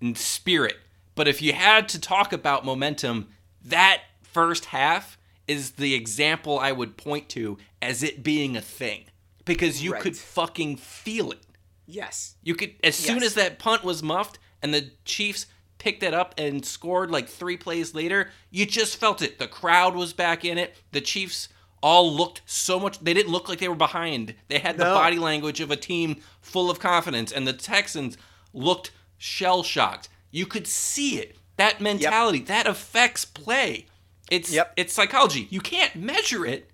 [0.00, 0.76] and spirit
[1.14, 3.28] but if you had to talk about momentum
[3.64, 9.04] that first half is the example i would point to as it being a thing.
[9.44, 10.02] Because you Right.
[10.02, 11.40] could fucking feel it.
[11.86, 12.34] Yes.
[12.42, 15.46] You could as soon as that punt was muffed and the Chiefs
[15.78, 19.38] picked it up and scored like three plays later, you just felt it.
[19.38, 20.76] The crowd was back in it.
[20.92, 21.48] The Chiefs
[21.80, 24.34] all looked so much they didn't look like they were behind.
[24.48, 28.18] They had the body language of a team full of confidence and the Texans
[28.52, 30.08] looked shell shocked.
[30.30, 31.36] You could see it.
[31.56, 33.86] That mentality, that affects play.
[34.30, 34.72] It's Yep.
[34.76, 35.46] it's psychology.
[35.50, 36.70] You can't measure it,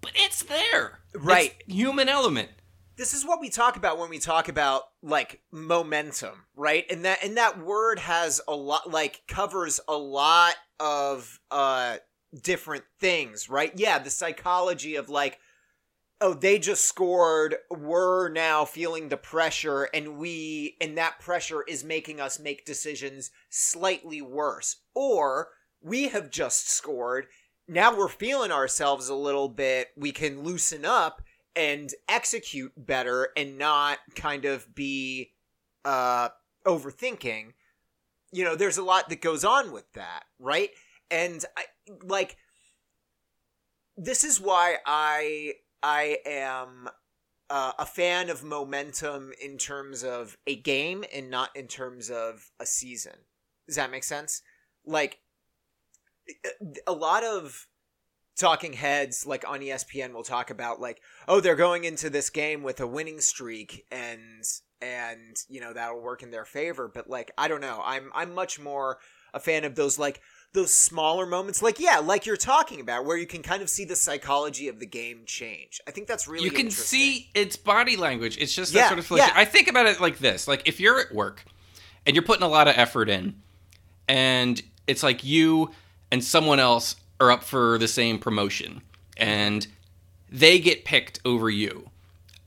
[0.00, 1.00] but it's there.
[1.14, 1.54] It's Right.
[1.66, 2.48] human element.
[2.98, 7.24] This is what we talk about when we talk about like momentum right and that
[7.24, 11.96] and that word has a lot like covers a lot of uh
[12.42, 15.38] different things right yeah the psychology of like
[16.20, 21.84] oh they just scored we're now feeling the pressure and we and that pressure is
[21.84, 25.48] making us make decisions slightly worse or
[25.80, 27.26] we have just scored.
[27.66, 29.88] Now we're feeling ourselves a little bit.
[29.96, 31.22] We can loosen up
[31.58, 35.32] and execute better and not kind of be
[35.84, 36.28] uh
[36.64, 37.52] overthinking.
[38.32, 40.70] You know, there's a lot that goes on with that, right?
[41.10, 41.64] And I
[42.04, 42.36] like
[43.96, 46.88] this is why I I am
[47.50, 52.50] uh, a fan of momentum in terms of a game and not in terms of
[52.60, 53.14] a season.
[53.66, 54.42] Does that make sense?
[54.84, 55.20] Like
[56.86, 57.67] a lot of
[58.38, 62.62] talking heads like on ESPN will talk about like oh they're going into this game
[62.62, 64.44] with a winning streak and
[64.80, 66.90] and you know that'll work in their favor.
[66.92, 67.80] But like I don't know.
[67.84, 68.98] I'm I'm much more
[69.34, 70.20] a fan of those like
[70.54, 73.84] those smaller moments like yeah like you're talking about where you can kind of see
[73.84, 75.80] the psychology of the game change.
[75.86, 78.38] I think that's really you can see its body language.
[78.38, 79.32] It's just Yeah, that sort of yeah.
[79.34, 80.48] i think about it like this.
[80.48, 81.44] Like if you're at work
[82.06, 83.42] and you're putting a lot of effort in
[84.08, 85.70] and it's like you
[86.10, 88.82] and someone else are up for the same promotion
[89.16, 89.66] and
[90.30, 91.90] they get picked over you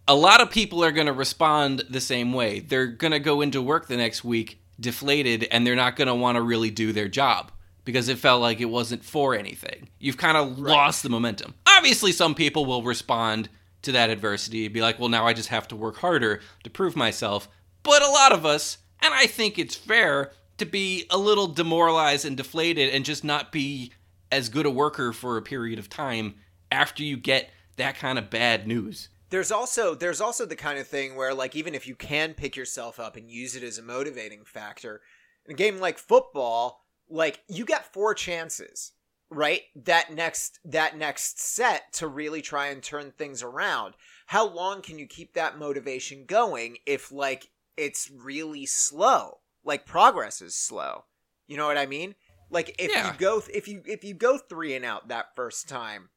[0.08, 3.42] a lot of people are going to respond the same way they're going to go
[3.42, 6.92] into work the next week deflated and they're not going to want to really do
[6.92, 7.52] their job
[7.86, 9.90] because it felt like it wasn't for anything.
[10.00, 11.54] You've kind of lost the momentum.
[11.66, 13.50] Obviously, some people will respond
[13.84, 16.70] to that adversity and be like, well, now I just have to work harder to
[16.70, 17.48] prove myself.
[17.84, 22.26] But a lot of us, and I think it's fair, to be a little demoralized
[22.26, 23.92] and deflated and just not be
[24.32, 26.36] as good a worker for a period of time
[26.72, 29.10] after you get that kind of bad news.
[29.30, 32.56] there's also there's also the kind of thing where like even if you can pick
[32.56, 35.02] yourself up and use it as a motivating factor
[35.46, 38.94] in a game like football like you get four chances
[39.32, 39.62] right?
[39.76, 43.96] That next that next set to really try and turn things around.
[44.28, 49.40] How long can you keep that motivation going if like it's really slow?
[49.64, 51.06] Like progress is slow.
[51.48, 52.16] You know what i mean
[52.52, 53.12] like if Yeah.
[53.12, 56.10] you go if you if you go 3 and out that first time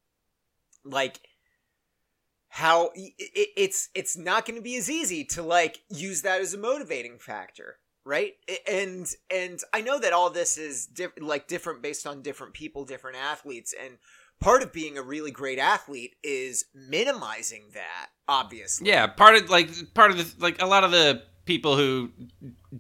[0.85, 1.21] like
[2.49, 6.41] how i- i- it's it's not going to be as easy to like use that
[6.41, 8.35] as a motivating factor right
[8.71, 12.85] and and i know that all this is diff- like different based on different people
[12.85, 13.99] different athletes and
[14.41, 19.71] part of being a really great athlete is minimizing that obviously Yeah, part of like
[19.95, 22.11] part of the like a lot of the people who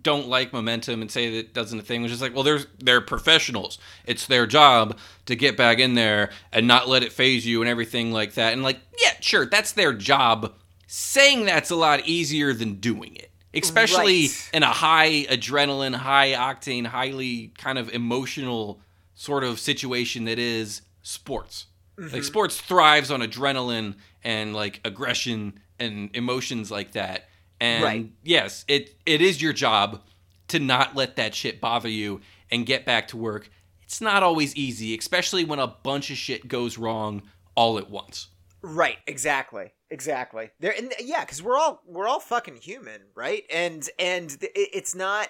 [0.03, 2.61] don't like momentum and say that it doesn't a thing was just like, well, they're
[2.79, 3.79] they're professionals.
[4.07, 7.69] It's their job to get back in there and not let it faze you and
[7.69, 8.53] everything like that.
[8.53, 10.55] And like, yeah, sure, that's their job.
[10.87, 13.31] Saying that's a lot easier than doing it.
[13.53, 14.51] Especially Right.
[14.53, 18.81] in a high adrenaline, high octane, highly kind of emotional
[19.15, 21.67] sort of situation that is sports.
[21.97, 22.23] Like mm-hmm.
[22.23, 27.29] sports thrives on adrenaline and like aggression and emotions like that.
[27.65, 28.11] And Right.
[28.23, 30.03] yes, it it is your job
[30.49, 33.49] to not let that shit bother you and get back to work.
[33.83, 37.23] It's not always easy, especially when a bunch of shit goes wrong
[37.55, 38.29] all at once.
[38.61, 40.51] Right, exactly, exactly.
[40.61, 43.45] There, and yeah, because we're all we're all fucking human, right?
[43.51, 45.29] And and it's not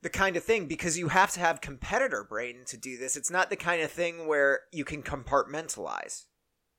[0.00, 3.16] the kind of thing because you have to have competitor brain to do this.
[3.16, 6.24] It's not the kind of thing where you can compartmentalize.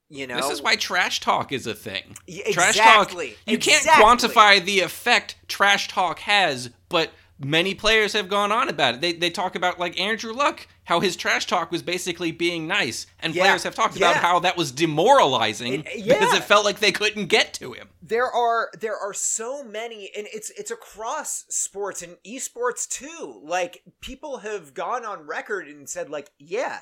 [0.10, 2.16] You know, This is why trash talk is a thing.
[2.28, 3.38] Y- Trash exactly, talk.
[3.48, 4.04] You can't exactly.
[4.30, 9.02] quantify the effect trash talk has, but many players have gone on about it.
[9.02, 13.08] They, they talk about like Andrew Luck, how his trash talk was basically being nice,
[13.20, 16.80] and Yeah, players have talked about how that was demoralizing It- because it felt like
[16.80, 17.90] they couldn't get to him.
[18.02, 23.82] there are there are so many and it's it's across sports and esports too like
[24.02, 26.82] people have gone on record and said like yeah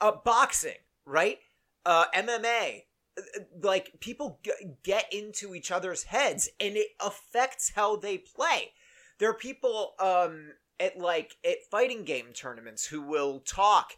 [0.00, 0.74] uh boxing
[1.04, 1.38] right
[1.86, 2.82] uh mma
[3.16, 3.22] uh,
[3.62, 8.72] like people g- get into each other's heads and it affects how they play.
[9.18, 13.94] There are people um at like at fighting game tournaments who will talk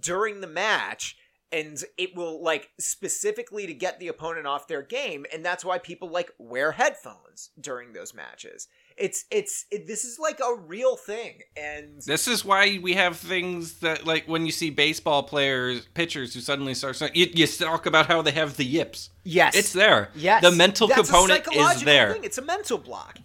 [0.00, 1.16] during the match
[1.52, 5.78] and it will like specifically to get the opponent off their game and that's why
[5.78, 10.96] people like wear headphones during those matches it's it's it, this is like a real
[10.96, 15.86] thing and This is why we have things that, like, when you see baseball players,
[15.94, 19.10] pitchers who suddenly start, you, you talk about how they have the yips.
[19.24, 20.10] yes It's there.
[20.14, 22.24] yes The mental That's component is psychological there, thing.
[22.24, 23.18] it's a mental block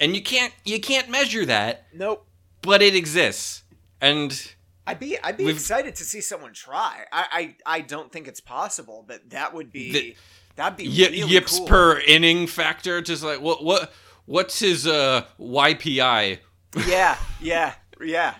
[0.00, 2.26] and you can't you can't measure that, nope
[2.62, 3.62] but it exists.
[4.00, 4.52] And
[4.86, 7.04] I'd be I'd be excited to see someone try.
[7.12, 10.16] I, I I don't think it's possible, but that would be The-
[10.56, 11.66] that'd be y- really yips cool.
[11.68, 13.92] per inning factor, just like what what
[14.32, 16.38] what's his uh YPI?
[16.86, 18.34] yeah yeah yeah.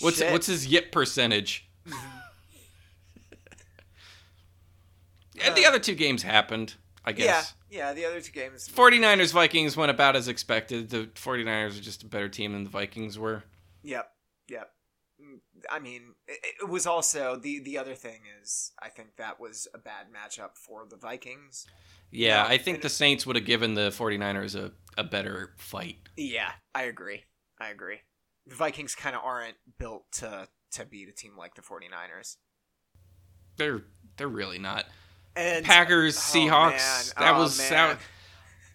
[0.00, 0.32] What's Shit.
[0.32, 1.68] what's his yip percentage?
[5.44, 6.74] and the other two games happened,
[7.04, 7.54] I guess.
[7.70, 10.90] yeah yeah the other two games 49ers Vikings went about as expected.
[10.90, 13.44] The 49ers are just a better team than the Vikings were.
[13.84, 14.10] Yep,
[14.48, 14.72] yep.
[15.70, 19.68] I mean, it, it was also the the other thing is I think that was
[19.74, 21.66] a bad matchup for the Vikings.
[22.10, 26.08] Yeah, Yeah, I think the Saints would have given the 49ers a, a better fight.
[26.16, 27.24] Yeah, I agree.
[27.60, 28.00] I agree.
[28.46, 32.36] The Vikings kind of aren't built to to beat a team like the 49ers.
[33.56, 33.82] They're
[34.16, 34.86] they're really not.
[35.36, 37.14] And Packers, oh, Seahawks.
[37.16, 37.26] man.
[37.26, 37.70] That Oh, was man.
[37.70, 37.98] that,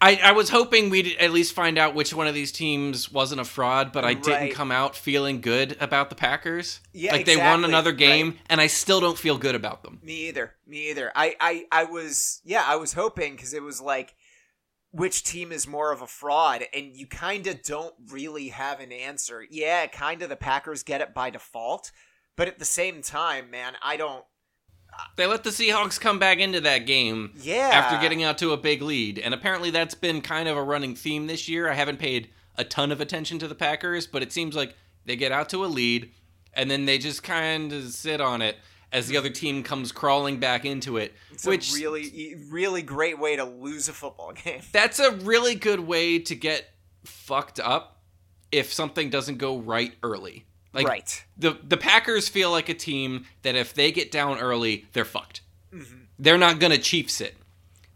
[0.00, 3.40] I, I was hoping we'd at least find out which one of these teams wasn't
[3.40, 6.80] a fraud, but I didn't come out feeling good about the Packers.
[6.92, 8.40] Yeah, like they won another game, right.
[8.50, 10.00] and I still don't feel good about them.
[10.02, 10.54] Me either.
[10.66, 11.10] Me either.
[11.14, 14.14] I I I was yeah, I was hoping because it was like
[14.90, 18.92] which team is more of a fraud and you kind of don't really have an
[18.92, 19.44] answer.
[19.50, 21.92] Yeah, kind of the Packers get it by default,
[22.36, 24.24] but at the same time, man, I don't
[25.16, 27.70] They let the Seahawks come back into that game yeah.
[27.72, 30.94] after getting out to a big lead, and apparently that's been kind of a running
[30.94, 31.68] theme this year.
[31.70, 35.16] I haven't paid a ton of attention to the Packers, but it seems like they
[35.16, 36.12] get out to a lead,
[36.52, 38.56] and then they just kind of sit on it
[38.92, 41.12] as the other team comes crawling back into it.
[41.32, 44.60] it's which a really really great way to lose a football game.
[44.72, 46.70] that's a really good way to get
[47.04, 48.02] fucked up
[48.52, 50.46] if something doesn't go right early.
[50.76, 51.24] Like right.
[51.36, 55.40] the the Packers feel like a team that if they get down early, they're fucked.
[55.74, 56.06] Mhm.
[56.18, 57.36] They're not gonna Chiefs it.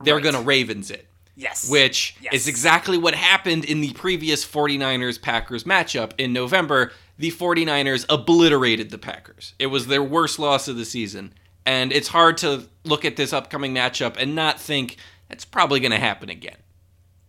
[0.02, 0.24] They're Right.
[0.24, 1.06] gonna Ravens it.
[1.36, 1.68] Yes.
[1.70, 2.32] Which Yes.
[2.34, 6.92] is exactly what happened in the previous 49ers Packers matchup in November.
[7.18, 9.54] The 49ers obliterated the Packers.
[9.58, 11.34] It was their worst loss of the season.
[11.66, 14.96] And it's hard to look at this upcoming matchup and not think
[15.28, 16.56] that's probably going to happen again.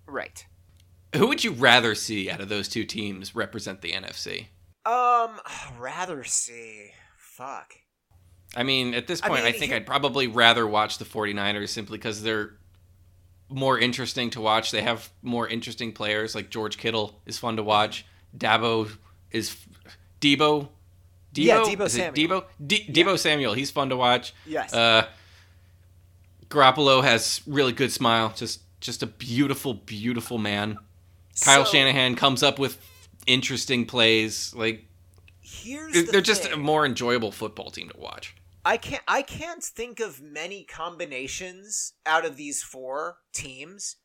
[0.07, 0.45] right.
[1.15, 4.47] Who would you rather see out of those two teams represent the NFC?
[4.85, 5.39] Um
[5.79, 6.91] rather see.
[7.17, 7.75] Fuck.
[8.55, 11.69] I mean, at this point, I, mean, think here- I'd probably rather watch the 49ers
[11.69, 12.57] simply because they're
[13.49, 14.71] more interesting to watch.
[14.71, 16.35] They have more interesting players.
[16.35, 18.05] Like George Kittle is fun to watch.
[18.37, 18.91] Dabo
[19.31, 19.55] is
[20.19, 20.67] Deebo.
[21.33, 21.45] Deebo?
[21.45, 22.41] Yeah, Deebo Is Samuel.
[22.41, 22.45] Deebo?
[22.65, 23.53] D- Deebo Samuel.
[23.53, 24.33] He's fun to watch.
[24.45, 24.73] Yes.
[24.73, 25.07] Uh,
[26.49, 28.33] Garoppolo has really good smile.
[28.35, 30.77] Just just a beautiful, beautiful man.
[31.41, 32.77] Kyle So, Shanahan comes up with
[33.27, 34.53] interesting plays.
[34.55, 34.85] Like
[35.41, 36.53] Here's they're the just thing.
[36.53, 38.35] a more enjoyable football team to watch.
[38.63, 43.97] I can't I can't think of many combinations out of these four teams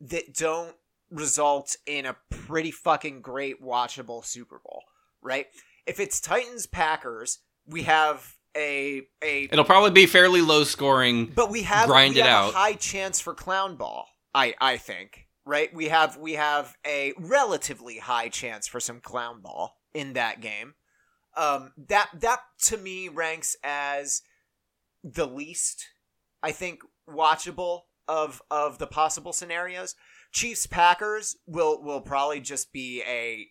[0.00, 0.74] that don't
[1.10, 4.82] result in a pretty fucking great watchable Super Bowl,
[5.22, 5.46] right?
[5.86, 11.26] If it's Titans Packers, we have a a It'll probably be fairly low scoring.
[11.26, 12.50] but we have grind we it have out.
[12.54, 14.06] a high chance for clown ball.
[14.34, 15.72] I I think, right?
[15.74, 20.74] We have we have a relatively high chance for some clown ball in that game.
[21.36, 24.22] Um that that to me ranks as
[25.02, 25.86] the least
[26.42, 29.94] I think watchable of of the possible scenarios.
[30.32, 33.46] Chiefs Packers will will probably just be a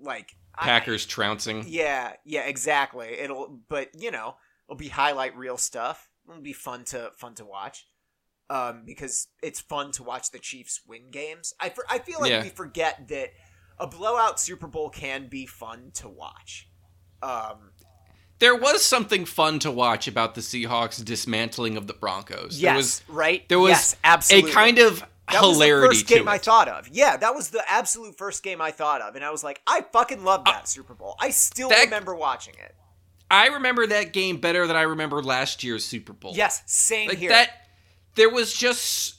[0.00, 1.64] like I- Packers trouncing.
[1.66, 3.08] yeah, yeah, exactly.
[3.18, 4.36] It'll, but you know,
[4.68, 6.08] it'll be highlight real stuff.
[6.28, 7.86] It'll be fun to fun to watch,
[8.54, 11.54] um, because it's fun to watch the Chiefs win games.
[11.58, 12.42] I for, I feel like Yeah.
[12.42, 13.30] we forget that
[13.78, 16.68] a blowout Super Bowl can be fun to watch.
[17.22, 17.72] Um,
[18.38, 22.58] There was something fun to watch about the Seahawks dismantling of the Broncos.
[22.60, 23.48] yes, There was right.
[23.48, 24.50] there was yes, absolutely.
[24.50, 26.86] a kind of that hilarity was the first game I thought of.
[26.88, 29.80] Yeah, that was the absolute first game I thought of, and I was like, I
[29.92, 31.16] fucking love that Super Bowl.
[31.18, 32.74] I still Uh, that- remember watching it.
[33.30, 36.34] I remember that game better than I remember last year's Super Bowl.
[36.36, 37.30] Yes, same like here.
[37.30, 37.63] that.
[38.14, 39.16] There was just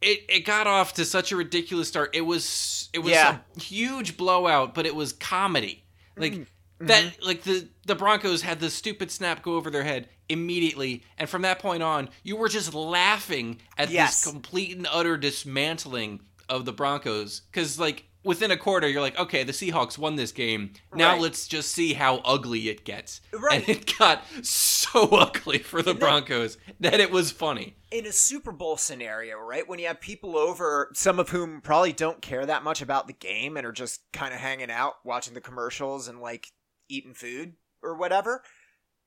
[0.00, 0.24] it.
[0.28, 2.10] It got off to such a ridiculous start.
[2.14, 3.38] It was it was Yeah.
[3.56, 5.84] a huge blowout, but it was comedy.
[6.16, 6.86] Like Mm-hmm.
[6.86, 7.24] that.
[7.24, 11.42] Like the the Broncos had the stupid snap go over their head immediately, and from
[11.42, 14.22] that point on, you were just laughing at Yes.
[14.24, 17.40] this complete and utter dismantling of the Broncos.
[17.50, 20.72] Because like within a quarter, you're like, okay, the Seahawks won this game.
[20.94, 21.20] Now Right.
[21.20, 23.20] let's just see how ugly it gets.
[23.32, 23.60] Right.
[23.60, 27.76] And it got so ugly for the then- Broncos that it was funny.
[27.90, 29.68] in a Super Bowl scenario, right?
[29.68, 33.12] When you have people over, some of whom probably don't care that much about the
[33.12, 36.48] game and are just kind of hanging out, watching the commercials and like
[36.88, 38.42] eating food or whatever.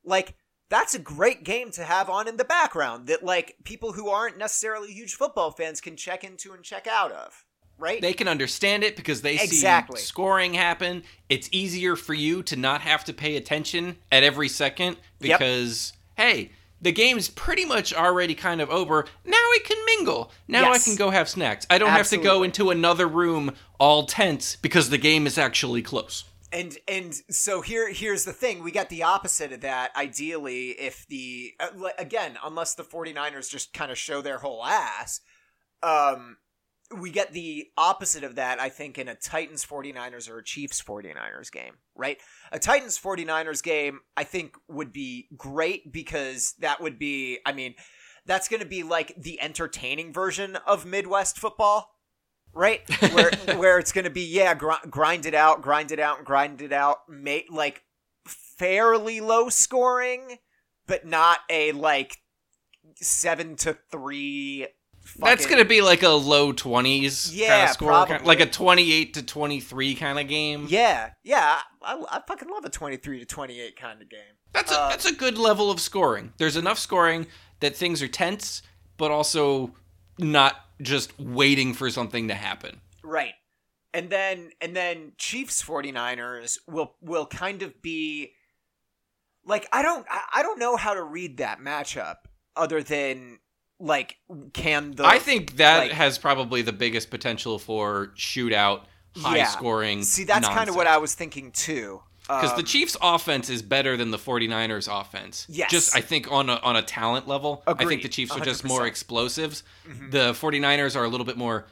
[0.05, 0.35] Like,
[0.69, 4.37] that's a great game to have on in the background that like people who aren't
[4.37, 7.45] necessarily huge football fans can check into and check out of,
[7.77, 8.01] right?
[8.01, 9.99] They can understand it because they Exactly.
[9.99, 11.03] see scoring happen.
[11.29, 15.39] It's easier for you to not have to pay attention at every second Yep.
[15.39, 16.51] because, hey,
[16.81, 19.05] the game's pretty much already kind of over.
[19.25, 20.31] Now I can mingle.
[20.47, 20.81] Now Yes.
[20.81, 21.65] I can go have snacks.
[21.69, 25.81] I don't have to go into another room all tense because the game is actually
[25.81, 26.23] close.
[26.53, 31.05] and and so here here's the thing we got the opposite of that ideally if
[31.09, 35.19] the uh, again unless the 49ers just kind of show their whole ass
[35.83, 36.37] um
[36.95, 40.81] we get the opposite of that, I think, in a Titans 49ers or a Chiefs
[40.81, 42.17] 49ers game, right?
[42.51, 47.75] A Titans 49ers game, I think, would be great because that would be, I mean,
[48.25, 51.91] that's going to be like the entertaining version of Midwest football,
[52.53, 52.81] right?
[53.13, 56.61] Where, where it's going to be, yeah, gr- grind it out, grind it out, grind
[56.61, 57.83] it out, make like
[58.25, 60.37] fairly low scoring,
[60.87, 62.17] but not a like
[62.95, 64.67] seven to three
[65.15, 68.27] That's gonna be like a low twenties kind Yeah, of score, kind- probably.
[68.27, 70.67] like a twenty-eight to twenty-three kind of game.
[70.69, 71.59] Yeah, yeah.
[71.81, 74.19] I, I fucking love a 23 to 28 kind of game.
[74.51, 76.33] That's a Uh, that's a good level of scoring.
[76.37, 77.27] There's enough scoring
[77.61, 78.61] that things are tense,
[78.97, 79.73] but also
[80.17, 82.81] not just waiting for something to happen.
[83.03, 83.33] Right.
[83.93, 88.33] And then and then Chiefs 49ers will will kind of be
[89.45, 92.17] like I don't I don't know how to read that matchup
[92.55, 93.39] other than
[93.79, 94.17] like
[94.53, 98.81] can the I think that like- has probably the biggest potential for shootout,
[99.15, 99.47] high Yeah.
[99.47, 100.03] scoring.
[100.03, 102.01] See that's kind of what I was thinking too.
[102.27, 105.45] because the Um, Chiefs offense is better than the 49ers offense.
[105.47, 105.71] Yes.
[105.71, 108.63] Just I think on a on a talent level, I think the Chiefs are just
[108.65, 108.87] more 100%.
[108.87, 109.63] explosives.
[109.87, 110.11] Mhm.
[110.11, 111.67] The 49ers are a little bit more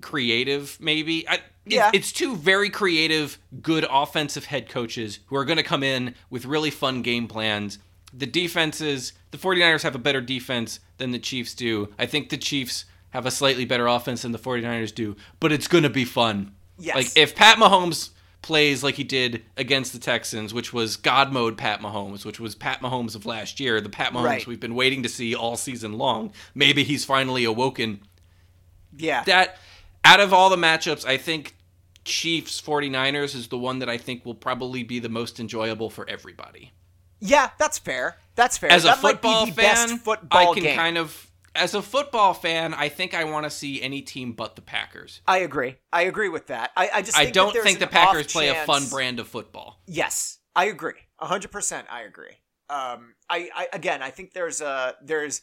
[0.00, 1.28] creative maybe.
[1.28, 1.90] I, it- Yeah.
[1.92, 6.44] it's two very creative, good offensive head coaches who are going to come in with
[6.44, 7.78] really fun game plans.
[8.16, 11.92] The defenses, the 49ers have a better defense than the Chiefs do.
[11.98, 15.68] I think the Chiefs have a slightly better offense than the 49ers do, but it's
[15.68, 16.52] going to be fun.
[16.78, 16.94] Yes.
[16.96, 18.10] Like if Pat Mahomes
[18.42, 22.54] plays like he did against the Texans, which was God mode Pat Mahomes, which was
[22.54, 24.46] Pat Mahomes of last year, the Pat Mahomes Right.
[24.46, 26.32] we've been waiting to see all season long.
[26.54, 28.00] Maybe he's finally awoken.
[28.96, 29.24] yeah.
[29.24, 29.58] That
[30.04, 31.56] out of all the matchups, I think
[32.04, 36.08] Chiefs 49ers is the one that I think will probably be the most enjoyable for
[36.08, 36.72] everybody.
[37.20, 38.16] Yeah, that's fair.
[38.34, 38.70] That's fair.
[38.70, 40.76] As a that football might be the fan, best football I can game.
[40.76, 44.56] kind of as a football fan, I think I want to see any team but
[44.56, 45.22] the Packers.
[45.26, 45.76] I agree.
[45.92, 46.70] I agree with that.
[46.76, 49.28] I, I just I think that don't think the Packers play a fun brand of
[49.28, 49.80] football.
[49.86, 51.00] Yes, I agree.
[51.18, 52.36] hundred percent, I agree.
[52.68, 55.40] Um, I, I again, I think there's a there's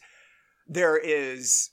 [0.66, 1.70] there is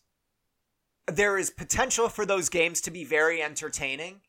[1.08, 4.22] there is potential for those games to be very entertaining.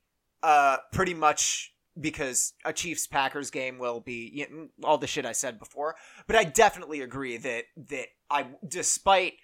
[0.43, 5.27] Uh, pretty much because a Chiefs Packers game will be you know, all the shit
[5.27, 5.95] I said before.
[6.27, 9.35] But I definitely agree that that I, despite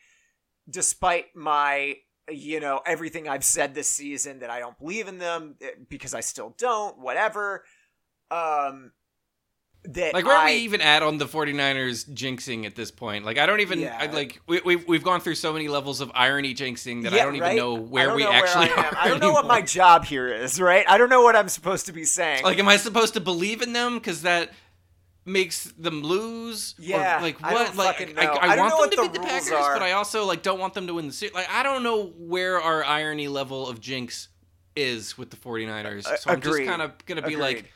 [0.69, 1.97] despite my
[2.31, 6.15] you know everything I've said this season that I don't believe in them eh, because
[6.15, 6.99] I still don't.
[6.99, 7.65] Whatever.
[8.31, 8.93] Um,
[9.85, 13.25] that Like where are I, we even at on the 49ers jinxing at this point?
[13.25, 13.97] Like I don't even Yeah.
[13.99, 17.19] I, like we we've, we've gone through so many levels of irony jinxing that I
[17.19, 17.57] don't even right?
[17.57, 18.97] know I where we know actually I, are.
[18.99, 20.61] I don't know what my job here is.
[20.61, 20.85] Right.
[20.89, 22.43] I don't know what I'm supposed to be saying.
[22.45, 24.53] Like am I supposed to believe in them cuz that
[25.25, 26.75] makes them lose?
[26.79, 27.67] Or, Yeah, like I what?
[27.67, 28.25] don't like I.
[28.27, 29.75] I, I don't want know them to beat the Packers, are.
[29.75, 31.35] but I also like don't want them to win the series.
[31.35, 34.29] Like I don't know where our irony level of jinx
[34.77, 36.07] is with the 49ers.
[36.07, 37.73] Uh, So I'm just kind of going to be like Agreed.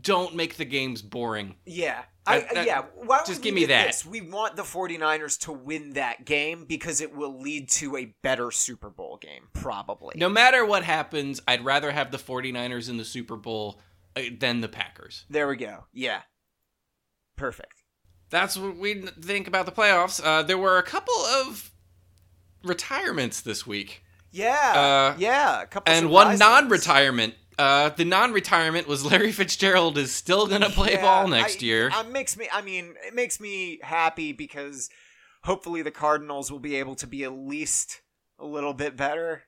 [0.00, 1.56] Don't make the games boring.
[1.66, 2.02] Yeah.
[2.26, 2.82] I, That- that- yeah.
[2.94, 3.86] Why just we give me that.
[3.88, 4.06] This?
[4.06, 8.50] We want the 49ers to win that game because it will lead to a better
[8.50, 10.14] Super Bowl game, probably.
[10.16, 13.80] No matter what happens, I'd rather have the 49ers in the Super Bowl
[14.16, 15.24] uh, than the Packers.
[15.28, 15.84] There we go.
[15.92, 16.20] Yeah.
[17.36, 17.82] Perfect.
[18.30, 20.20] That's what we think about the playoffs.
[20.24, 21.70] Uh, there were a couple of
[22.64, 25.12] retirements this week, Yeah.
[25.14, 25.62] Uh, yeah.
[25.62, 27.34] A couple and one non retirement.
[27.58, 31.62] Uh, the non retirement was Larry Fitzgerald is still going to play Yeah, ball next
[31.62, 31.90] I- year.
[31.92, 32.48] I makes me.
[32.52, 34.88] I mean, it makes me happy because
[35.44, 38.00] hopefully the Cardinals will be able to be at least
[38.38, 39.42] a little bit better.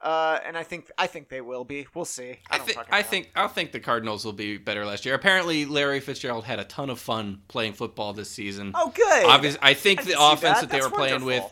[0.00, 1.86] Uh, and I think I think they will be.
[1.92, 2.36] We'll see.
[2.50, 5.14] I, I think I think I think the Cardinals will be better last year.
[5.16, 8.70] Apparently, Larry Fitzgerald had a ton of fun playing football this season.
[8.76, 9.26] Oh, good.
[9.26, 11.42] Obviously, I think I the offense that, they That's were playing with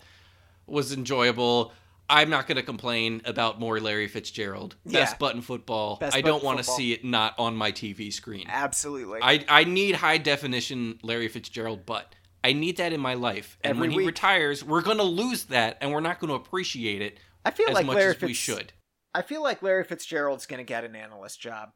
[0.69, 1.73] was enjoyable.
[2.09, 4.77] I'm not going to complain about more Larry Fitzgerald.
[4.85, 5.01] Yeah.
[5.01, 5.97] Best button football.
[5.97, 8.47] Best I don't want to see it not on my TV screen.
[8.49, 9.21] Absolutely.
[9.23, 13.59] I I need high definition Larry Fitzgerald, but I need that in my life.
[13.63, 14.07] And Every when he week.
[14.07, 17.69] retires, we're going to lose that, and we're not going to appreciate it I feel
[17.69, 18.73] as like much Larry as we should.
[19.15, 21.71] I feel like Larry Fitzgerald's going to get an analyst job.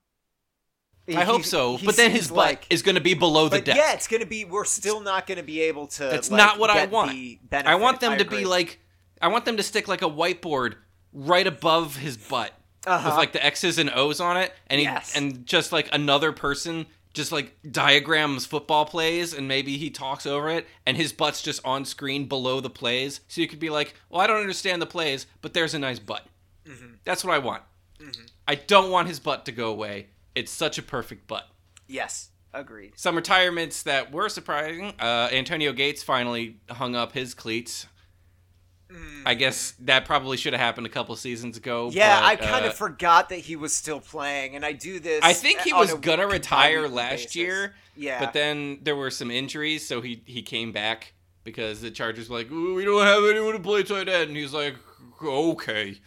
[1.09, 3.65] I hope so, but then his butt like- is going to be below the But
[3.65, 3.79] desk.
[3.79, 4.45] yeah, it's going to be.
[4.45, 6.05] We're still not going to be able to.
[6.05, 7.11] That's like, not what I want.
[7.53, 8.81] I want them I to be like,
[9.21, 10.75] I want them to stick like a whiteboard
[11.13, 12.53] right above his butt
[12.87, 13.09] Uh-huh.
[13.11, 15.15] with like the X's and O's on it, and he, Yes.
[15.17, 20.49] and just like another person just like diagrams football plays, and maybe he talks over
[20.49, 23.95] it, and his butt's just on screen below the plays, so you could be like,
[24.09, 26.25] well, I don't understand the plays, but there's a nice butt.
[26.67, 26.93] Mm-hmm.
[27.05, 27.65] That's what I want.
[28.47, 30.07] I don't want his butt to go away.
[30.37, 31.49] It's such a perfect butt.
[31.89, 32.93] Yes, agreed.
[32.95, 34.95] Some retirements that were surprising.
[35.01, 37.87] Uh, Antonio Gates finally hung up his cleats.
[39.25, 41.91] I guess that probably should have happened a couple seasons ago.
[41.93, 44.99] Yeah, but, I kind uh, of forgot that he was still playing, and I do
[44.99, 45.21] this.
[45.23, 47.37] I think he was gonna retire last basis.
[47.37, 51.15] year, Yeah, but then there were some injuries, so he he came back
[51.45, 54.53] because the Chargers were like, we don't have anyone to play tight end, and he's
[54.53, 54.77] like,
[55.23, 55.99] okay.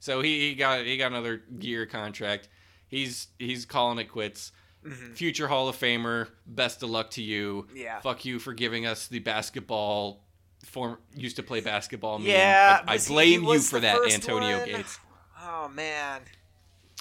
[0.00, 2.48] So he, he got he got another year contract.
[2.88, 4.52] He's he's calling it quits.
[4.84, 5.16] Mhm.
[5.16, 7.66] Future Hall of Famer, best of luck to you.
[7.74, 8.00] Yeah.
[8.00, 10.23] Fuck you for giving us the basketball
[10.64, 12.28] form used to play basketball meme.
[12.28, 14.66] Yeah, I, I blame he you for that, Antonio one.
[14.66, 14.98] Gates.
[15.42, 16.22] Oh man.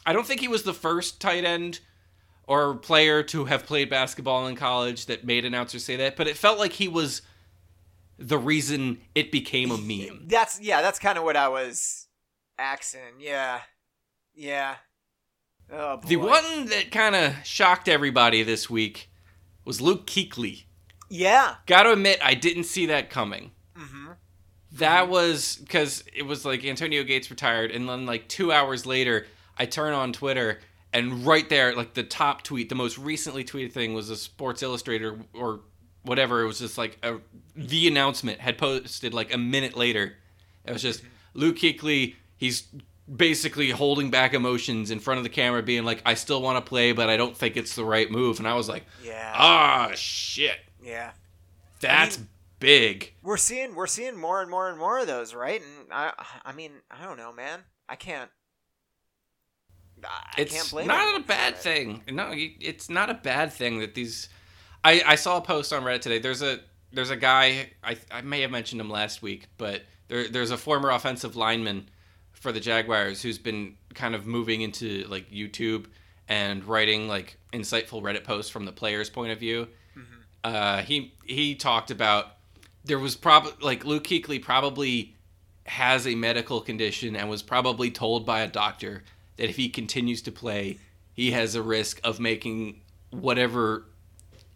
[0.05, 1.79] I don't think he was the first tight end
[2.45, 6.35] or player to have played basketball in college that made announcers say that, but it
[6.35, 7.21] felt like he was
[8.19, 10.27] the reason it became a meme.
[10.27, 10.81] That's yeah.
[10.81, 12.07] That's kind of what I was
[12.57, 13.19] axing.
[13.19, 13.61] Yeah,
[14.35, 14.75] yeah.
[15.71, 16.07] Oh boy.
[16.07, 19.09] The one that kind of shocked everybody this week
[19.65, 20.65] was Luke Kuechly.
[21.09, 21.55] Yeah.
[21.67, 23.51] Got to admit, I didn't see that coming.
[24.73, 29.27] That was because it was like Antonio Gates retired, and then like two hours later,
[29.57, 30.59] I turn on Twitter,
[30.91, 34.63] and right there, like the top tweet, the most recently tweeted thing was a Sports
[34.63, 35.61] Illustrated or
[36.03, 36.41] whatever.
[36.41, 37.17] It was just like a
[37.55, 40.13] the announcement had posted like a minute later.
[40.65, 41.03] It was just
[41.35, 42.15] Luke Kuechly.
[42.37, 42.63] He's
[43.15, 46.67] basically holding back emotions in front of the camera, being like, "I still want to
[46.67, 49.33] play, but I don't think it's the right move." And I was like, Yeah.
[49.35, 51.11] "Ah, shit, yeah.
[51.79, 52.27] that's mean-
[52.63, 55.61] big." We're seeing we're seeing more and more and more of those, right?
[55.61, 57.59] And I I mean I don't know, man.
[57.87, 58.29] I can't.
[60.03, 62.03] I it's can't blame not a bad thing.
[62.11, 64.29] No, it's not a bad thing that these.
[64.83, 66.19] I I saw a post on Reddit today.
[66.19, 66.59] There's a
[66.91, 70.57] there's a guy I I may have mentioned him last week, but there there's a
[70.57, 71.89] former offensive lineman
[72.31, 75.85] for the Jaguars who's been kind of moving into like YouTube
[76.27, 79.67] and writing like insightful Reddit posts from the player's point of view.
[80.43, 82.33] Uh, he he talked about
[82.83, 85.15] there was probably like Luke Kuechly probably
[85.65, 89.03] has a medical condition and was probably told by a doctor
[89.37, 90.77] that if he continues to play,
[91.13, 92.81] he has a risk of making
[93.11, 93.85] whatever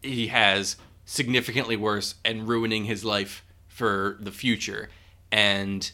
[0.01, 0.75] he has
[1.05, 4.89] significantly worse and ruining his life for the future.
[5.31, 5.89] And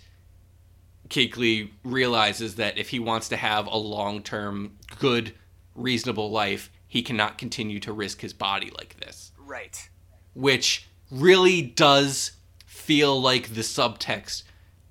[1.09, 5.33] Kuechly realizes that if he wants to have a long-term good
[5.75, 9.89] reasonable life, he cannot continue to risk his body like this Right.
[10.33, 12.31] which really does
[12.65, 14.43] feel like the subtext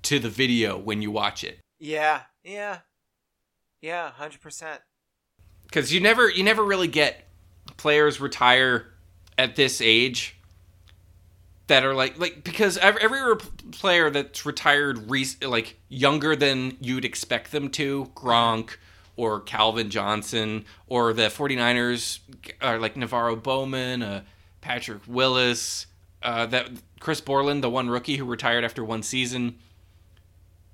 [0.03, 2.21] to the video when you watch it Yeah.
[2.43, 2.79] Yeah.
[3.81, 4.11] Yeah.
[4.11, 4.81] Hundred percent.
[5.67, 7.27] because you never you never really get
[7.77, 8.87] players retire
[9.37, 10.35] at this age
[11.67, 13.35] that are like like because every, every
[13.71, 18.77] player that's retired re- like younger than you'd expect them to Gronk
[19.15, 22.19] or Calvin Johnson or the 49ers
[22.61, 24.21] are like NaVorro Bowman uh,
[24.61, 25.85] Patrick Willis
[26.23, 26.69] uh, that
[26.99, 29.57] Chris Borland the one rookie who retired after one season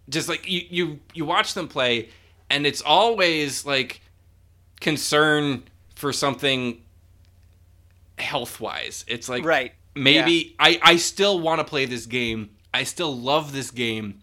[0.10, 2.10] just like you you you watch them play
[2.50, 4.02] and it's always like
[4.80, 5.64] concern
[5.96, 6.82] for something
[8.18, 9.74] health wise it's like Right.
[9.96, 12.52] maybe I, I still want to play this game.
[12.74, 14.20] I still love this game,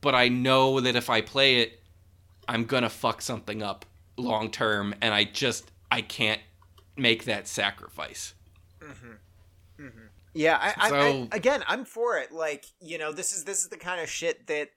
[0.00, 1.80] but I know that if I play it,
[2.48, 3.84] I'm gonna fuck something up
[4.16, 6.40] long term, and I just I can't
[6.96, 8.32] make that sacrifice.
[10.34, 12.32] Yeah, I, I, I again, I'm for it.
[12.32, 14.68] Like, you know, this is this is the kind of shit that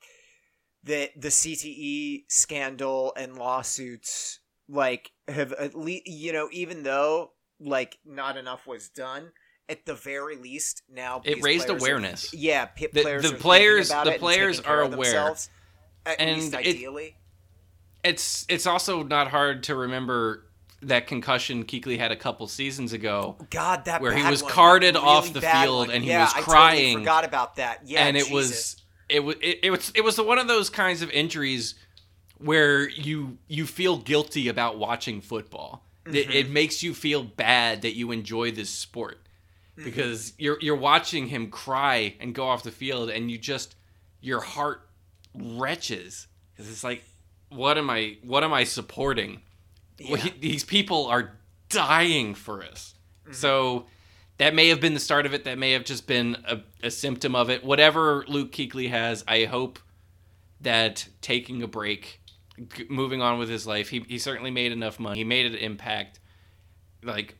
[0.83, 7.97] that the CTE scandal and lawsuits like have at least, you know, even though like
[8.05, 9.31] not enough was done,
[9.69, 12.33] at the very least now It raised players are- awareness.
[12.33, 14.89] yeah, The- players the are players- the it players are aware.
[14.89, 15.49] themselves,
[16.05, 17.15] At And least it- ideally.
[18.03, 20.45] It's it's also not hard to remember
[20.85, 23.37] that concussion Kuechly had a couple seasons ago.
[23.49, 25.91] God, that where he was one, carted that off the field one.
[25.91, 26.85] and he yeah, was I crying.
[26.87, 27.81] totally forgot about that.
[27.85, 28.31] Yeah, and it Jesus.
[28.33, 31.75] was it was it, it was it was one of those kinds of injuries
[32.37, 35.81] where you you feel guilty about watching football.
[36.05, 36.31] It, Mm-hmm.
[36.33, 39.17] it makes you feel bad that you enjoy this sport
[39.77, 39.85] Mm-hmm.
[39.85, 43.75] because you're you're watching him cry and go off the field, and you just
[44.21, 44.87] your heart
[45.33, 47.03] wretches because it's like,
[47.49, 49.41] what am I what am I supporting?
[50.09, 51.37] Well, he- these people are
[51.69, 52.95] dying for us.
[53.23, 53.33] Mm-hmm.
[53.33, 53.85] So
[54.37, 55.43] that may have been the start of it.
[55.45, 57.63] That may have just been a, a symptom of it.
[57.63, 59.79] Whatever Luke Kuechly has, I hope
[60.61, 62.21] that taking a break,
[62.75, 65.17] g- moving on with his life, he, he certainly made enough money.
[65.19, 66.19] He made an impact.
[67.03, 67.35] Like,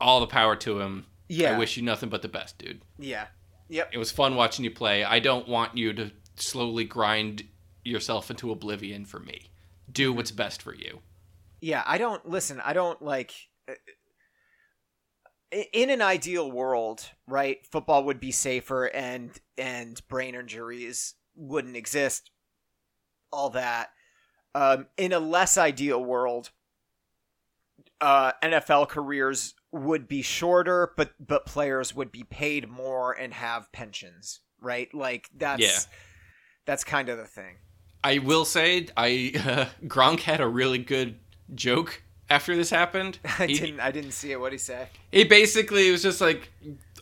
[0.00, 1.06] all the power to him.
[1.28, 1.54] Yeah.
[1.54, 2.80] I wish you nothing but the best, dude.
[2.98, 3.26] Yeah.
[3.68, 3.90] Yep.
[3.92, 5.04] It was fun watching you play.
[5.04, 7.42] I don't want you to slowly grind
[7.84, 9.50] yourself into oblivion for me.
[9.90, 11.00] Do what's best for you.
[11.60, 12.60] Yeah, I don't listen.
[12.64, 13.32] I don't like.
[13.68, 13.74] uh,
[15.72, 17.64] in an ideal world, right?
[17.66, 22.30] Football would be safer and and brain injuries wouldn't exist.
[23.32, 23.90] All that.
[24.54, 26.50] Um, in a less ideal world,
[28.00, 33.70] uh, NFL careers would be shorter, but but players would be paid more and have
[33.72, 34.92] pensions, right?
[34.94, 35.78] Like that's Yeah.
[36.66, 37.56] that's kind of the thing.
[38.04, 41.18] I will say, I uh, Gronk had a really good
[41.54, 43.18] joke after this happened.
[43.38, 44.40] I He- didn't I didn't see it.
[44.40, 44.88] What he say?
[45.12, 46.50] He basically it was just like,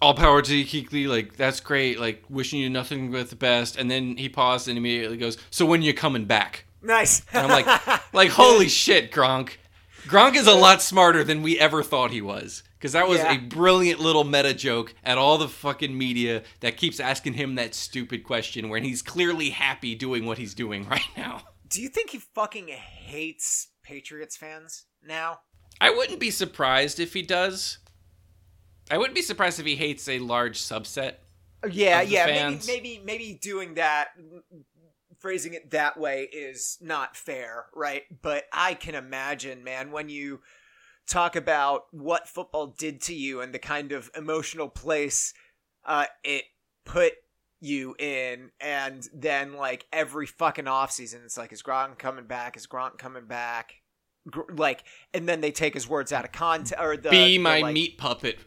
[0.03, 1.09] all power to you, Kuechly.
[1.09, 1.99] Like, that's great.
[1.99, 3.76] Like, wishing you nothing but the best.
[3.78, 6.66] And then he paused and immediately goes, So when you coming back?
[6.82, 7.22] Nice.
[7.32, 9.53] And I'm like, like, holy shit, Gronk.
[10.07, 12.62] Gronk is a lot smarter than we ever thought he was.
[12.78, 13.32] Because that was Yeah.
[13.36, 17.74] a brilliant little meta joke at all the fucking media that keeps asking him that
[17.74, 21.40] stupid question when he's clearly happy doing what he's doing right now.
[21.68, 25.41] Do you think he fucking hates Patriots fans now?
[25.80, 27.78] I wouldn't be surprised if he does.
[28.91, 31.14] I wouldn't be surprised if he hates a large subset.
[31.70, 32.26] Yeah, Of the yeah.
[32.26, 32.66] fans.
[32.66, 34.09] Maybe, maybe, maybe doing that,
[35.18, 38.03] phrasing it that way is not fair, right?
[38.22, 40.41] But I can imagine, man, when you
[41.07, 45.32] talk about what football did to you and the kind of emotional place
[45.84, 46.45] uh, it
[46.84, 47.12] put
[47.61, 52.57] you in, and then like every fucking offseason, it's like, is Gronk coming back?
[52.57, 53.74] Is Gronk coming back?
[54.30, 54.84] Gr- Like,
[55.14, 57.74] and then they take his words out of context, or the Be the, my like-
[57.74, 58.38] meat puppet.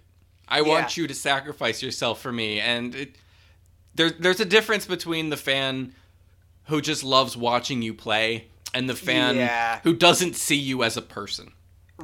[0.48, 2.60] I want you to sacrifice yourself for me.
[2.60, 3.16] And it,
[3.94, 5.94] there, there's a difference between the fan
[6.66, 9.80] who just loves watching you play and the fan Yeah.
[9.84, 11.52] who doesn't see you as a person.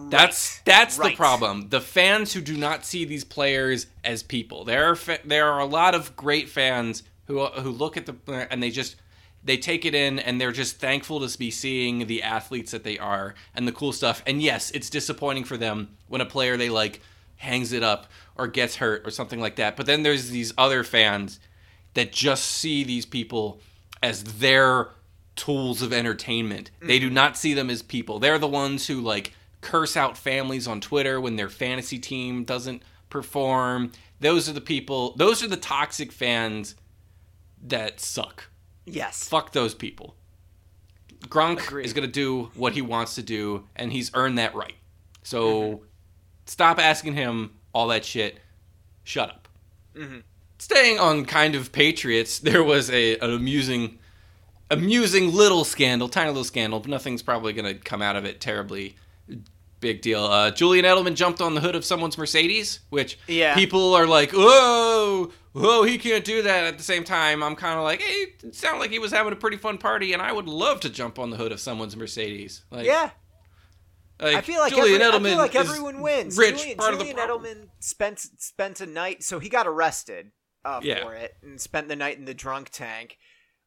[0.09, 1.69] That's that's the problem.
[1.69, 4.65] The fans who do not see these players as people.
[4.65, 8.47] There are fa- there are a lot of great fans who who look at the
[8.51, 8.97] and they just
[9.43, 12.97] they take it in and they're just thankful to be seeing the athletes that they
[12.97, 14.23] are and the cool stuff.
[14.25, 17.01] And yes, it's disappointing for them when a player they like
[17.37, 19.77] hangs it up or gets hurt or something like that.
[19.77, 21.39] But then there's these other fans
[21.93, 23.61] that just see these people
[24.01, 24.89] as their
[25.35, 26.71] tools of entertainment.
[26.81, 27.15] They do mm-hmm.
[27.15, 28.19] not see them as people.
[28.19, 29.33] They're the ones who like
[29.65, 33.91] curse out families on Twitter when their fantasy team doesn't perform.
[34.19, 36.75] Those are the people, those are the toxic fans
[37.63, 38.45] that suck.
[38.85, 39.27] Yes.
[39.27, 40.15] Fuck those people.
[41.27, 41.85] Gronk Agreed.
[41.85, 44.75] is going to do what he wants to do and he's earned that right.
[45.23, 45.83] So mm-hmm.
[46.45, 48.39] stop asking him all that shit.
[49.03, 49.47] Shut up.
[49.95, 50.19] Mm-hmm.
[50.59, 53.97] Staying on kind of Patriots, there was a an amusing
[54.69, 58.39] amusing little scandal, tiny little scandal, but nothing's probably going to come out of it
[58.39, 58.95] terribly
[59.85, 60.23] big deal.
[60.23, 63.53] Uh, Julian Edelman jumped on the hood of someone's Mercedes, which Yeah.
[63.53, 66.63] people are like, whoa, whoa, he can't do that.
[66.63, 69.31] At the same time, I'm kind of like, hey, it sounded like he was having
[69.31, 71.95] a pretty fun party, and I would love to jump on the hood of someone's
[71.95, 72.63] Mercedes.
[72.71, 73.11] Like, Yeah.
[74.19, 76.35] like, I feel like Julian every, Edelman I feel like everyone wins.
[76.37, 77.49] Rich, Julian, part Julian of the.
[77.49, 80.31] Edelman spent spent a night, so he got arrested
[80.63, 81.03] uh, Yeah.
[81.03, 83.17] for it and spent the night in the drunk tank.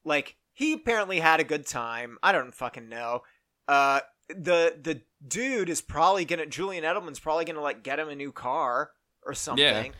[0.05, 2.19] Like he apparently had a good time.
[2.25, 3.23] I don't fucking know.
[3.69, 8.15] Uh, the the dude is probably gonna Julian Edelman's probably gonna like get him a
[8.15, 8.91] new car
[9.25, 9.93] or something.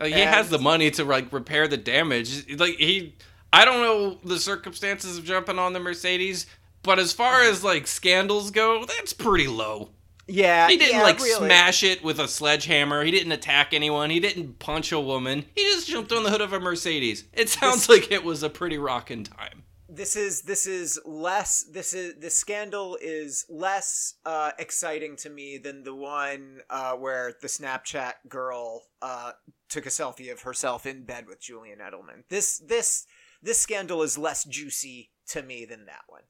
[0.00, 2.58] Like, he has the money to like repair the damage.
[2.58, 3.16] Like he,
[3.52, 6.46] I don't know the circumstances of jumping on the Mercedes,
[6.82, 9.90] but as far as like scandals go, that's pretty low.
[10.26, 11.48] Yeah, He didn't yeah, like really.
[11.48, 13.02] smash it with a sledgehammer.
[13.04, 14.10] He didn't attack anyone.
[14.10, 15.44] He didn't punch a woman.
[15.56, 17.24] He just jumped on the hood of a Mercedes.
[17.32, 19.59] It sounds like it was a pretty rockin' time.
[20.00, 25.58] This is this is less this is the scandal is less uh exciting to me
[25.58, 29.32] than the one uh where the snapchat girl uh
[29.68, 33.06] took a selfie of herself in bed with julian edelman this this
[33.42, 36.22] this scandal is less juicy to me than that one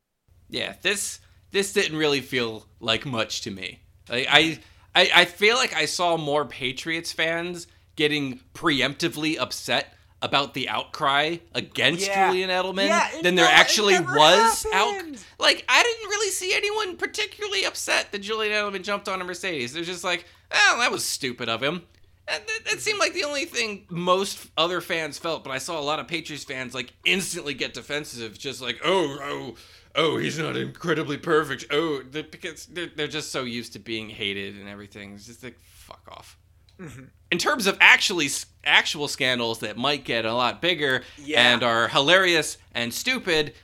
[0.48, 1.20] Yeah, this
[1.52, 3.80] this didn't really feel like much to me.
[4.08, 4.58] Like I,
[4.94, 7.66] I I feel like I saw more Patriots fans
[7.96, 12.28] getting preemptively upset about the outcry against Yeah.
[12.28, 15.02] Julian Edelman Yeah, than there no- it actually was out.
[15.38, 19.72] Like I didn't really see anyone particularly upset that Julian Edelman jumped on a Mercedes.
[19.72, 21.82] They're just like, oh, that was stupid of him.
[22.28, 25.80] And that, that seemed like the only thing most other fans felt, but I saw
[25.80, 29.54] a lot of Patriots fans like instantly get defensive, just like, oh, oh,
[29.96, 31.64] oh, he's not incredibly perfect.
[31.72, 35.14] Oh, because they're, they're just so used to being hated and everything.
[35.14, 36.36] It's just like, fuck off.
[37.32, 38.28] In terms of actually
[38.64, 41.52] actual scandals that might get a lot bigger Yeah.
[41.52, 43.54] and are hilarious and stupid,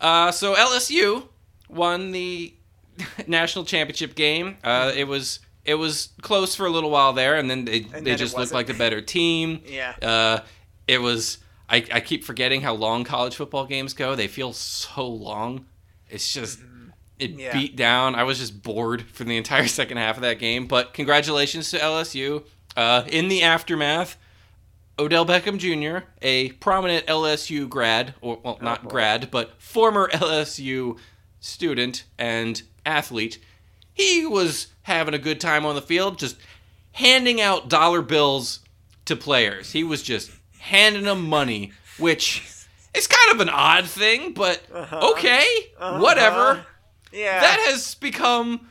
[0.00, 1.28] uh, so LSU
[1.68, 2.54] won the
[3.26, 4.56] national championship game.
[4.64, 7.90] Uh, it was it was close for a little while there, and then they And
[7.92, 9.60] they then it just looked like the better team.
[9.64, 9.94] Yeah.
[10.02, 10.40] Uh,
[10.88, 11.38] it was.
[11.68, 14.14] I, I keep forgetting how long college football games go.
[14.16, 15.66] They feel so long.
[16.10, 16.58] It's just
[17.18, 17.38] it Mm-hmm.
[17.38, 17.52] Yeah.
[17.52, 18.14] beat down.
[18.16, 20.66] I was just bored for the entire second half of that game.
[20.66, 22.44] But congratulations to LSU.
[22.76, 24.16] Uh, in the aftermath,
[25.02, 28.90] Odell Beckham Jr., a prominent LSU grad, or well, not boy.
[28.90, 30.98] grad, but former LSU
[31.40, 33.38] student and athlete,
[33.92, 36.36] he was having a good time on the field, just
[36.92, 38.60] handing out dollar bills
[39.04, 39.72] to players.
[39.72, 42.42] He was just handing them money, which
[42.94, 45.10] is kind of an odd thing, but Uh-huh.
[45.12, 45.44] okay,
[45.78, 45.98] Uh-huh.
[46.00, 46.64] whatever.
[47.12, 47.40] Yeah.
[47.40, 48.68] That has become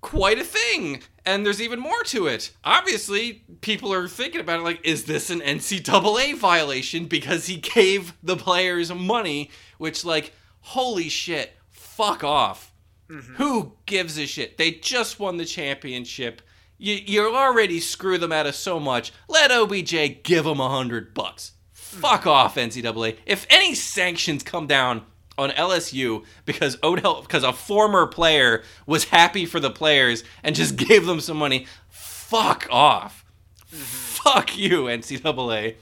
[0.00, 1.02] quite a thing.
[1.28, 2.52] And there's even more to it.
[2.64, 8.14] Obviously, people are thinking about it like, is this an NCAA violation because he gave
[8.22, 9.50] the players money?
[9.76, 12.72] Which, like, holy shit, fuck off.
[13.10, 13.34] Mm-hmm.
[13.34, 14.56] Who gives a shit?
[14.56, 16.40] They just won the championship.
[16.78, 19.12] You, you already screw them out of so much.
[19.28, 21.52] Let OBJ give them a hundred bucks.
[21.74, 22.00] Mm.
[22.00, 23.18] Fuck off, NCAA.
[23.26, 25.04] If any sanctions come down
[25.38, 30.76] on LSU because Odell, because a former player was happy for the players and just
[30.88, 33.24] gave them some money, fuck off.
[33.70, 33.74] Mm-hmm.
[33.78, 35.76] Fuck you, NCAA.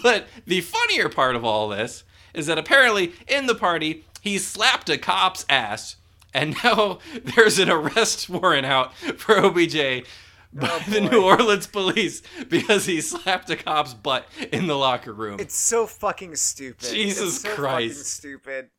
[0.00, 4.88] But the funnier part of all this is that apparently in the party he slapped
[4.88, 5.96] a cop's ass,
[6.32, 7.00] and now
[7.34, 10.06] there's an arrest warrant out for OBJ
[10.52, 11.00] by oh, the.
[11.00, 15.40] New Orleans police because he slapped a cop's butt in the locker room.
[15.40, 16.88] It's so fucking stupid.
[16.88, 17.94] Jesus it's so Christ.
[17.94, 18.70] Fucking stupid.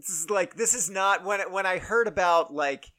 [0.00, 2.90] This is like this is not when when I heard about like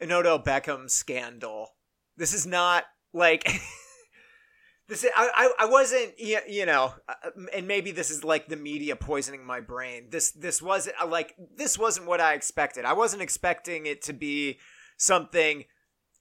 [0.00, 1.70] an Odell Beckham scandal.
[2.16, 3.42] This is not like
[4.88, 5.02] this.
[5.02, 8.56] Is, I, I I wasn't you you know, uh, and maybe this is like the
[8.56, 10.10] media poisoning my brain.
[10.10, 12.84] This this wasn't uh, like this wasn't what I expected.
[12.84, 14.58] I wasn't expecting it to be
[14.96, 15.64] something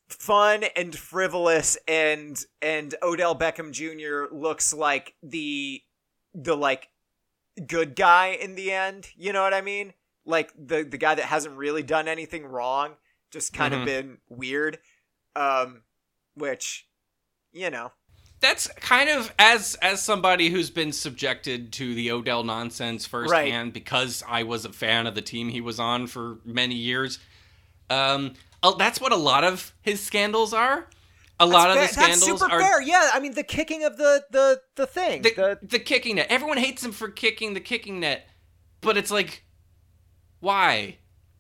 [0.08, 4.36] fun and frivolous and and Odell Beckham Jr.
[4.36, 5.84] looks like the
[6.34, 6.90] the like
[7.68, 9.94] good guy in the end, you know what I mean?
[10.26, 12.96] Like the the guy that hasn't really done anything wrong,
[13.32, 13.80] just kind Mhm.
[13.82, 14.80] of been weird
[15.36, 15.82] um
[16.36, 16.88] which
[17.52, 17.92] you know,
[18.40, 24.24] that's kind of as as somebody who's been subjected to the Odell nonsense firsthand because
[24.28, 27.20] I was a fan of the team he was on for many years.
[27.90, 28.34] Um,
[28.80, 30.88] that's what a lot of his scandals are.
[31.40, 32.82] A lot of the That's fair- scandals That's super are fair.
[32.82, 35.22] Yeah, I mean the kicking of the the the thing.
[35.22, 35.30] the,
[35.62, 36.28] the the kicking net.
[36.30, 38.28] Everyone hates him for kicking the kicking net,
[38.82, 39.44] but it's like,
[40.44, 40.98] why?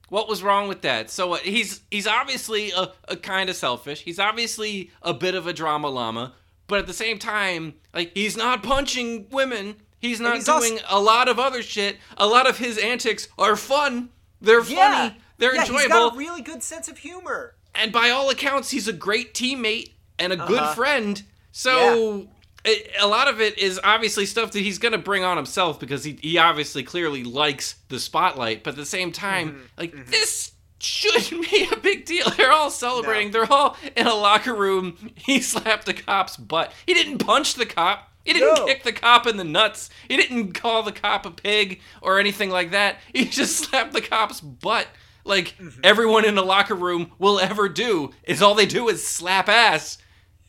[0.10, 1.10] What was wrong with that?
[1.10, 4.01] So what, he's he's obviously a, a kind of selfish.
[4.01, 6.34] He's obviously a bit of a drama llama,
[6.68, 9.76] but at the same time, like he's not punching women.
[9.99, 11.97] He's not he's also- doing a lot of other shit.
[12.18, 14.10] A lot of his antics are fun.
[14.41, 15.08] They're yeah.
[15.10, 15.18] funny.
[15.38, 15.80] They're yeah, enjoyable.
[15.82, 17.56] He's got a really good sense of humor.
[17.76, 20.74] and by all accounts, he's a great teammate and a good Uh-huh.
[20.76, 21.24] friend.
[21.51, 22.28] So
[22.66, 25.80] it, a lot of it is obviously stuff that he's going to bring on himself
[25.80, 28.64] because he, he obviously clearly likes the spotlight.
[28.64, 29.61] But at the same time, Mm-hmm.
[29.78, 32.30] like this shouldn't be a big deal.
[32.32, 33.28] They're all celebrating.
[33.28, 33.32] No.
[33.34, 35.11] They're all in a locker room.
[35.16, 36.72] He slapped the cop's butt.
[36.86, 38.09] He didn't punch the cop.
[38.26, 38.66] He didn't No.
[38.66, 39.89] kick the cop in the nuts.
[40.07, 42.97] He didn't call the cop a pig or anything like that.
[43.14, 44.88] He just slapped the cop's butt.
[45.26, 45.80] Like Mm-hmm.
[45.86, 49.97] everyone in the locker room will ever do is all they do is slap ass.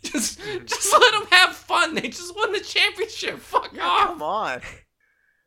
[0.04, 0.64] Just, Mm-hmm.
[0.66, 1.94] just let them have fun.
[1.94, 3.38] They just won the championship.
[3.38, 4.08] Fuck off.
[4.08, 4.60] Come on.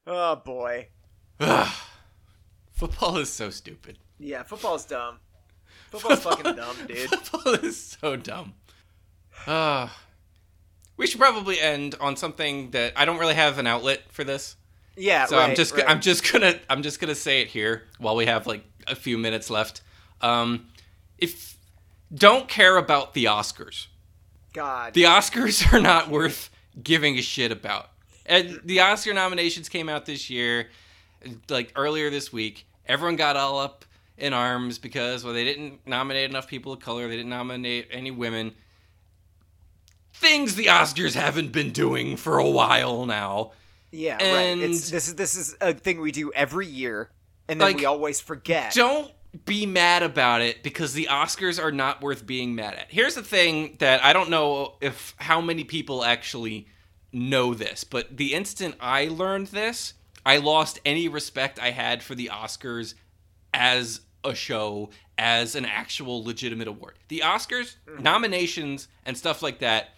[0.05, 0.87] Oh boy.
[2.71, 3.97] Football is so stupid.
[4.19, 5.19] Yeah, football's dumb.
[5.91, 7.09] Football's fucking dumb, dude.
[7.09, 8.53] Football is so dumb.
[9.45, 9.89] Uh,
[10.97, 14.55] we should probably end on something that I don't really have an outlet for this.
[14.95, 15.85] Yeah, So right, I'm just right.
[15.87, 19.17] I'm just gonna I'm just gonna say it here while we have like a few
[19.17, 19.81] minutes left.
[20.21, 20.67] Um,
[21.19, 21.55] if
[22.13, 23.87] don't care about the Oscars.
[24.57, 24.93] God.
[24.95, 26.49] The Oscars are not worth
[26.81, 27.89] giving a shit about.
[28.25, 30.69] And the Oscar nominations came out this year,
[31.47, 32.65] like earlier this week.
[32.87, 33.85] Everyone got all up
[34.17, 38.09] in arms because well they didn't nominate enough people of color, they didn't nominate any
[38.11, 38.53] women.
[40.13, 43.51] Things the Oscars haven't been doing for a while now.
[43.91, 44.69] yeah, and- right.
[44.71, 47.11] It's, this is this is a thing we do every year,
[47.47, 48.73] and then Like, we always forget.
[48.73, 49.11] Don't
[49.45, 52.87] be mad about it because the Oscars are not worth being mad at.
[52.89, 56.67] Here's the thing that I don't know if how many people actually
[57.11, 59.93] know this, but the instant I learned this,
[60.25, 62.93] I lost any respect I had for the Oscars
[63.53, 66.99] as a show, as an actual legitimate award.
[67.07, 67.99] The Oscars mm.
[67.99, 69.89] nominations and stuff like that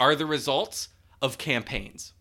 [0.00, 0.88] are the results
[1.20, 2.12] of campaigns.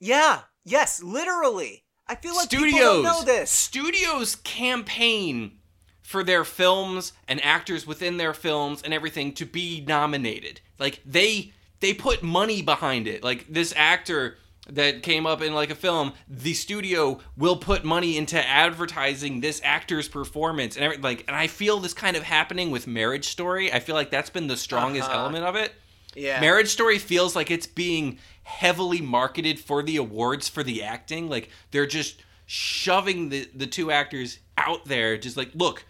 [0.00, 0.42] Yeah.
[0.64, 1.02] Yes.
[1.02, 1.84] Literally.
[2.06, 3.50] I feel like people don't know this.
[3.50, 5.58] studios campaign
[6.04, 11.52] for their films and actors within their films and everything to be nominated like they
[11.80, 14.36] they put money behind it like this actor
[14.68, 19.60] that came up in like a film the studio will put money into advertising this
[19.64, 23.72] actor's performance and every, like and i feel this kind of happening with marriage story
[23.72, 25.18] i feel like that's been the strongest Uh-huh.
[25.20, 25.72] element of it
[26.16, 26.40] Yeah.
[26.40, 31.28] Marriage Story feels like it's being heavily marketed for the awards for the acting.
[31.28, 35.84] Like they're just shoving the the two actors out there just like, "Look.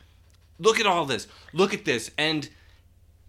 [0.58, 1.26] Look at all this.
[1.52, 2.48] Look at this." And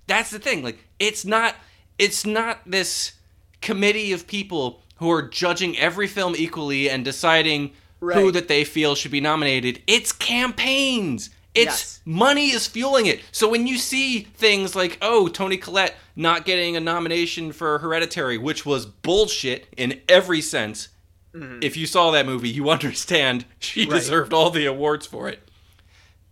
[0.07, 0.63] that's the thing.
[0.63, 1.55] Like it's not
[1.97, 3.13] it's not this
[3.61, 8.93] committee of people who are judging every film equally and deciding who that they feel
[8.95, 9.81] should be nominated.
[9.87, 11.29] It's campaigns.
[11.55, 12.01] It's Yes.
[12.05, 13.21] money is fueling it.
[13.31, 18.37] So when you see things like, oh, Toni Collette not getting a nomination for Hereditary,
[18.37, 20.89] which was bullshit in every sense,
[21.33, 23.91] if you saw that movie, you understand she Mm-hmm.
[23.91, 23.97] Right.
[23.99, 25.44] deserved all the awards for it.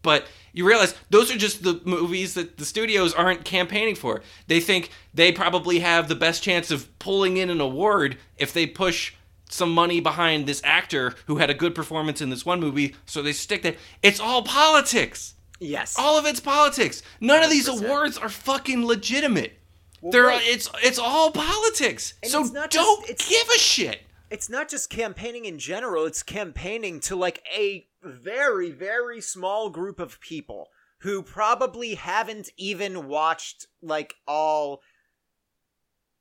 [0.04, 4.22] But you realize those are just the movies that the studios aren't campaigning for.
[4.48, 8.68] They think they probably have the best chance of pulling in an award if they
[8.68, 9.14] push
[9.50, 13.22] some money behind this actor who had a good performance in this one movie, so
[13.22, 13.76] they stick that.
[14.02, 15.36] It's all politics.
[15.60, 15.96] Yes.
[15.98, 17.02] All of it's politics.
[17.22, 19.54] None of these awards are fucking legitimate.
[20.02, 20.42] They're right.
[20.44, 22.16] it's it's all politics.
[22.22, 24.02] And so just- don't it's- give a shit.
[24.30, 30.00] it's not just campaigning in general, it's campaigning to like a very, very small group
[30.00, 34.82] of people who probably haven't even watched like all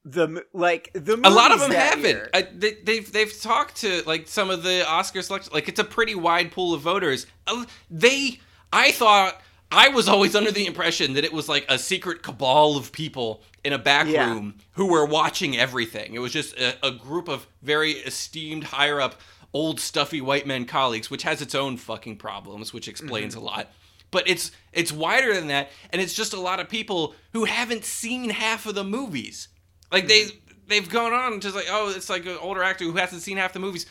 [0.04, 2.28] the like the a lot of them haven't.
[2.34, 5.52] I, they, they've they've talked to like some of the Oscar selection.
[5.52, 7.26] Like it's a pretty wide pool of voters.
[7.46, 8.40] Uh, They,
[8.72, 12.76] I thought I was always under the impression that it was like a secret cabal
[12.76, 14.28] of people in a back Yeah.
[14.28, 16.14] room who were watching everything.
[16.14, 19.20] It was just a, a group of very esteemed, higher up,
[19.54, 23.42] old stuffy white men colleagues, which has its own fucking problems, which explains Mm-hmm.
[23.44, 23.70] a lot.
[24.10, 27.84] But it's it's wider than that, and it's just a lot of people who haven't
[27.84, 29.48] seen half of the movies.
[29.90, 30.26] Like they
[30.66, 33.52] they've gone on just like oh it's like an older actor who hasn't seen half
[33.54, 33.86] the movies.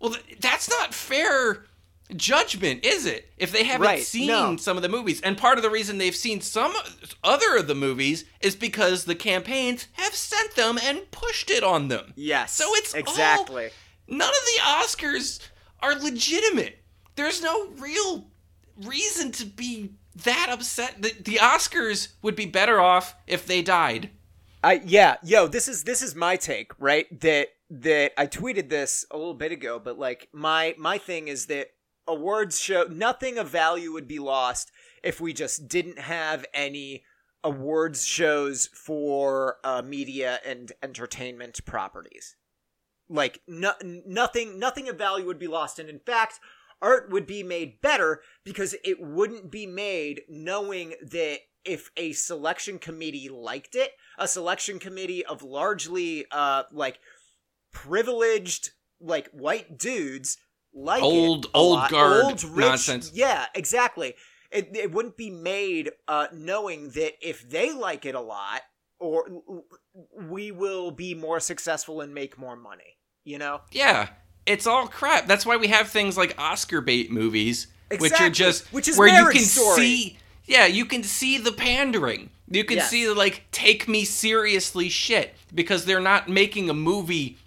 [0.00, 1.64] Well, th- that's not fair
[2.14, 3.30] judgment, is it?
[3.38, 4.56] If they haven't Right, seen no.
[4.56, 6.74] some of the movies, and part of the reason they've seen some
[7.22, 11.88] other of the movies is because the campaigns have sent them and pushed it on
[11.88, 12.12] them.
[12.16, 12.52] yes.
[12.52, 13.70] So it's all- exactly.
[14.08, 15.40] None of the Oscars
[15.80, 16.78] are legitimate.
[17.16, 18.26] There's no real
[18.82, 19.94] reason to be
[20.24, 21.02] that upset.
[21.02, 24.10] The, the Oscars would be better off if they died.
[24.62, 27.06] I yeah, yo, this is this is my take, right?
[27.20, 31.46] That that I tweeted this a little bit ago, but like my my thing is
[31.46, 31.68] that
[32.06, 37.04] awards show nothing of value would be lost if we just didn't have any
[37.42, 42.36] awards shows for uh, media and entertainment properties.
[43.08, 43.72] Like no,
[44.06, 46.40] nothing nothing of value would be lost and in fact
[46.80, 52.78] art would be made better because it wouldn't be made knowing that if a selection
[52.78, 56.98] committee liked it, a selection committee of largely uh like
[57.72, 60.38] privileged like white dudes
[60.72, 61.90] like Old- a old lot.
[61.90, 63.10] guard old rich, nonsense.
[63.14, 64.14] Yeah, exactly.
[64.50, 68.62] It it wouldn't be made uh knowing that if they like it a lot
[68.98, 69.28] or
[70.28, 72.93] we will be more successful and make more money,
[73.24, 73.60] you know?
[73.72, 74.08] Yeah,
[74.46, 75.26] it's all crap.
[75.26, 77.66] That's why we have things like Oscar bait movies,
[77.98, 79.76] which are just which is where you can Story.
[79.76, 80.18] see.
[80.46, 82.30] Yeah, you can see the pandering.
[82.50, 82.90] You can Yes.
[82.90, 87.38] see the like take me seriously shit because they're not making a movie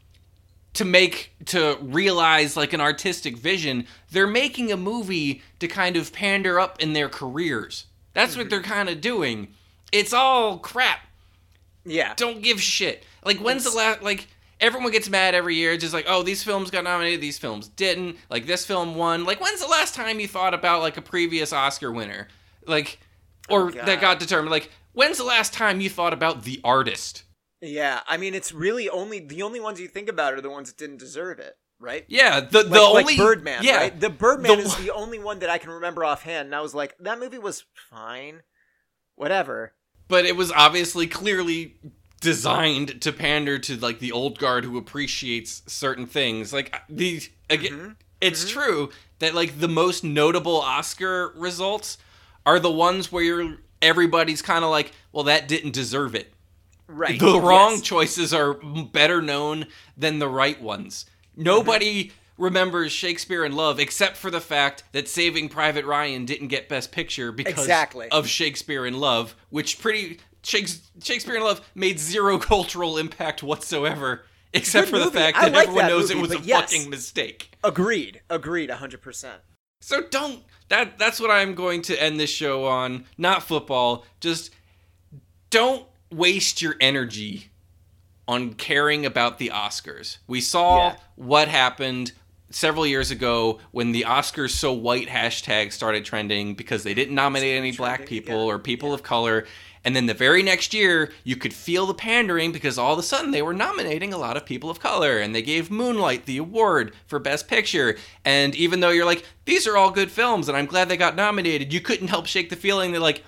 [0.74, 3.86] to make to realize like an artistic vision.
[4.12, 7.86] They're making a movie to kind of pander up in their careers.
[8.14, 8.42] That's Mm-hmm.
[8.42, 9.54] what they're kind of doing.
[9.92, 11.02] It's all crap
[11.86, 12.14] Yeah.
[12.16, 13.04] don't give shit.
[13.24, 14.28] Like when's the last like
[14.60, 18.18] everyone gets mad every year just like oh these films got nominated these films didn't.
[18.30, 19.24] Like this film won.
[19.26, 22.28] Like when's the last time you thought about like a previous Oscar winner?
[22.66, 23.00] Like
[23.50, 24.52] oh or Oh, that got determined.
[24.52, 27.24] Like when's the last time you thought about the artist?
[27.62, 30.70] Yeah, I mean it's really only the only ones you think about are the ones
[30.70, 32.06] that didn't deserve it, right?
[32.08, 33.78] yeah the the Like, only like Birdman, yeah.
[33.78, 34.00] right?
[34.00, 36.76] The Birdman The is the only one that I can remember offhand, and I was
[36.76, 38.44] like, that movie was fine,
[39.16, 39.74] whatever.
[40.08, 41.80] but it was obviously clearly
[42.22, 47.72] designed to pander to like the old guard who appreciates certain things like the again
[47.74, 47.96] Mhm.
[48.22, 48.90] it's true
[49.20, 51.98] that like the most notable oscar results
[52.46, 56.34] are the ones where you're everybody's kind of like well that didn't deserve it
[56.88, 57.20] Right.
[57.20, 57.82] the wrong yes.
[57.82, 61.06] choices are better known than the right ones.
[61.36, 66.70] Nobody remembers Shakespeare in Love except for the fact that Saving Private Ryan didn't get
[66.70, 68.08] Best Picture because Exactly.
[68.10, 74.24] of Shakespeare in Love, which pretty Shakespeare in Love made zero cultural impact whatsoever,
[74.54, 75.18] except Good for the movie.
[75.18, 76.72] fact I that like everyone that knows it was a yes.
[76.72, 77.52] fucking mistake.
[77.64, 78.22] Agreed.
[78.30, 78.70] Agreed.
[78.72, 79.42] hundred percent.
[79.82, 83.06] So don't that that's what I'm going to end this show on.
[83.18, 84.06] Not football.
[84.20, 84.52] Just
[85.50, 87.50] don't waste your energy
[88.28, 90.18] on caring about the Oscars.
[90.28, 90.96] We saw Yeah.
[91.16, 92.12] what happened.
[92.50, 97.58] several years ago when the Oscars so white hashtag started trending because they didn't nominate
[97.58, 99.46] any black people yeah, or people of color.
[99.88, 103.04] And then the very next year, you could feel the pandering because all of a
[103.04, 106.36] sudden they were nominating a lot of people of color and they gave Moonlight the
[106.40, 107.96] award for Best Picture.
[108.26, 111.16] And even though you're like, these are all good films and I'm glad they got
[111.16, 113.24] nominated, you couldn't help shake the feeling that, like,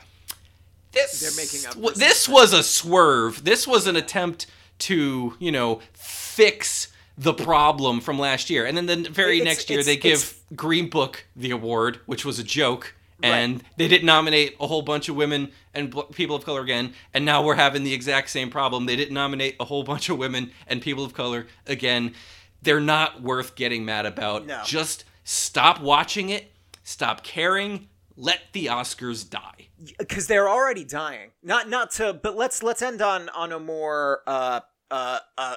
[0.91, 3.45] this, They're making up w- this was a swerve.
[3.45, 4.45] This was an attempt
[4.79, 8.65] to, you know, fix the problem from last year.
[8.65, 12.37] And then the very It's- next year, they give Green Book the award, which was
[12.37, 12.95] a joke.
[13.21, 13.29] Right.
[13.29, 16.93] And they didn't nominate a whole bunch of women and bl- people of color again.
[17.13, 18.85] And now we're having the exact same problem.
[18.85, 22.13] They didn't nominate a whole bunch of women and people of color again.
[22.61, 24.45] They're not worth getting mad about.
[24.45, 24.61] No.
[24.65, 26.51] Just stop watching it,
[26.83, 29.67] stop caring, let the Oscars die.
[29.97, 31.31] because they're already dying.
[31.43, 34.59] Not not to, but let's let's end on on a more uh
[34.91, 35.55] uh uh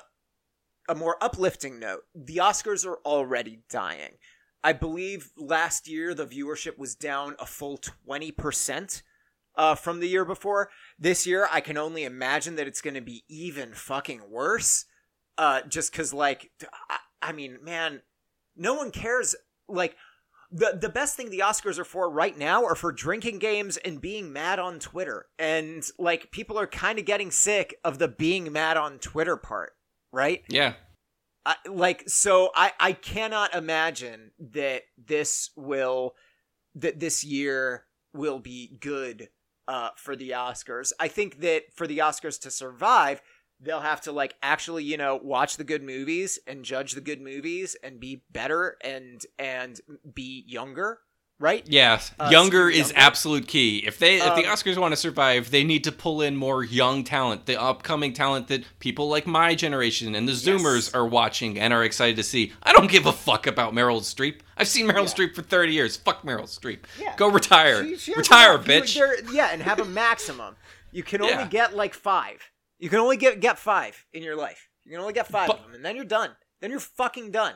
[0.88, 2.04] a more uplifting note.
[2.14, 4.12] The Oscars are already dying.
[4.64, 9.02] I believe last year the viewership was down a full twenty percent.
[9.54, 10.70] Uh, from the year before.
[10.98, 14.86] This year, I can only imagine that it's going to be even fucking worse.
[15.36, 16.50] Uh, just because, like,
[16.88, 18.00] I, I mean, man,
[18.56, 19.36] no one cares.
[19.68, 19.94] Like,
[20.50, 24.00] the the best thing the Oscars are for right now are for drinking games and
[24.00, 25.26] being mad on Twitter.
[25.38, 29.72] And like people are kind of getting sick of the being mad on Twitter part,
[30.12, 30.42] right?
[30.48, 30.74] Yeah.
[31.44, 36.14] I, like so I I cannot imagine that this will
[36.76, 39.28] that this year will be good
[39.68, 40.92] uh for the Oscars.
[41.00, 43.22] I think that for the Oscars to survive,
[43.60, 47.20] they'll have to like actually, you know, watch the good movies and judge the good
[47.20, 49.80] movies and be better and and
[50.14, 51.00] be younger,
[51.42, 51.64] right?
[51.66, 52.94] Yeah, Uh, younger is younger.
[52.96, 53.78] absolute key.
[53.86, 56.62] If they if the Um, Oscars want to survive, they need to pull in more
[56.64, 60.94] young talent, the upcoming talent that people like my generation and the Zoomers Yes.
[60.94, 62.52] are watching and are excited to see.
[62.62, 64.40] I don't give a fuck about Meryl Streep.
[64.56, 65.14] I've seen Meryl Yeah.
[65.26, 65.96] Streep for 30 years.
[65.96, 66.80] Fuck Meryl Streep.
[66.98, 67.14] Yeah.
[67.16, 67.84] Go retire.
[67.84, 68.94] She- she retire, you- bitch.
[68.94, 70.56] there- yeah, and have a maximum.
[70.92, 71.46] You can only Yeah.
[71.48, 72.50] get like five.
[72.78, 74.68] You can only get get five in your life.
[74.84, 76.36] You can only get five But- of them, and then you're done.
[76.60, 77.54] Then you're fucking done.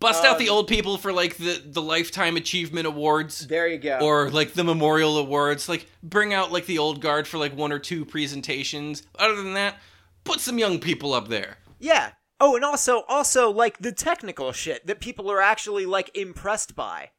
[0.00, 3.46] Bust out the um, old people for like the the lifetime achievement awards.
[3.46, 3.98] There you go.
[4.00, 7.72] or like the memorial awards like bring out like the old guard for like one
[7.72, 9.76] or two presentations other than that
[10.24, 12.12] put some young people up there yeah.
[12.40, 17.10] Oh, and also also like the technical shit that people are actually like impressed by,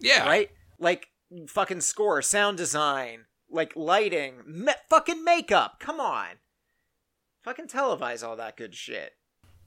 [0.00, 0.50] yeah right?
[0.78, 1.08] Like
[1.48, 5.80] fucking score, sound design, like lighting, me- fucking makeup.
[5.80, 6.28] Come on.
[7.42, 9.12] Fucking televise all that good shit.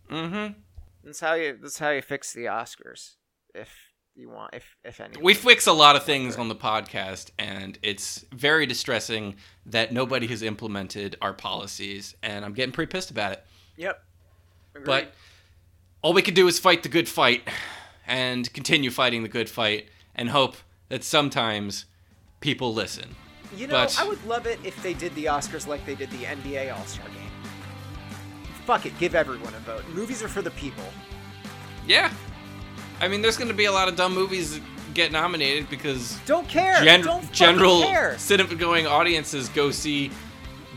[0.10, 0.60] mm-hmm
[1.08, 1.58] That's how you.
[1.62, 3.16] That's how you fix the Oscars.
[3.56, 3.74] If
[4.14, 5.22] you want, if if any.
[5.22, 9.36] we fix a lot of things on the podcast and it's very distressing
[9.68, 13.46] that nobody has implemented our policies and i'm getting pretty pissed about it
[13.76, 14.04] Yep.
[14.74, 14.86] Agreed.
[14.86, 15.14] but
[16.02, 17.48] all we can do is fight the good fight
[18.08, 20.56] and continue fighting the good fight and hope
[20.90, 21.86] that sometimes
[22.40, 23.16] people listen
[23.56, 26.10] you know, but- I would love it if they did the Oscars like they did
[26.10, 27.27] the NBA All Star Game.
[28.68, 29.84] Fuck it, give everyone a vote.
[29.94, 30.84] Movies are for the people.
[31.88, 32.12] yeah
[33.00, 34.64] i mean there's going to be a lot of dumb movies that
[34.94, 36.84] get nominated because Don't care.
[36.84, 38.18] gen- Don't general care.
[38.18, 40.12] cinema going audiences go see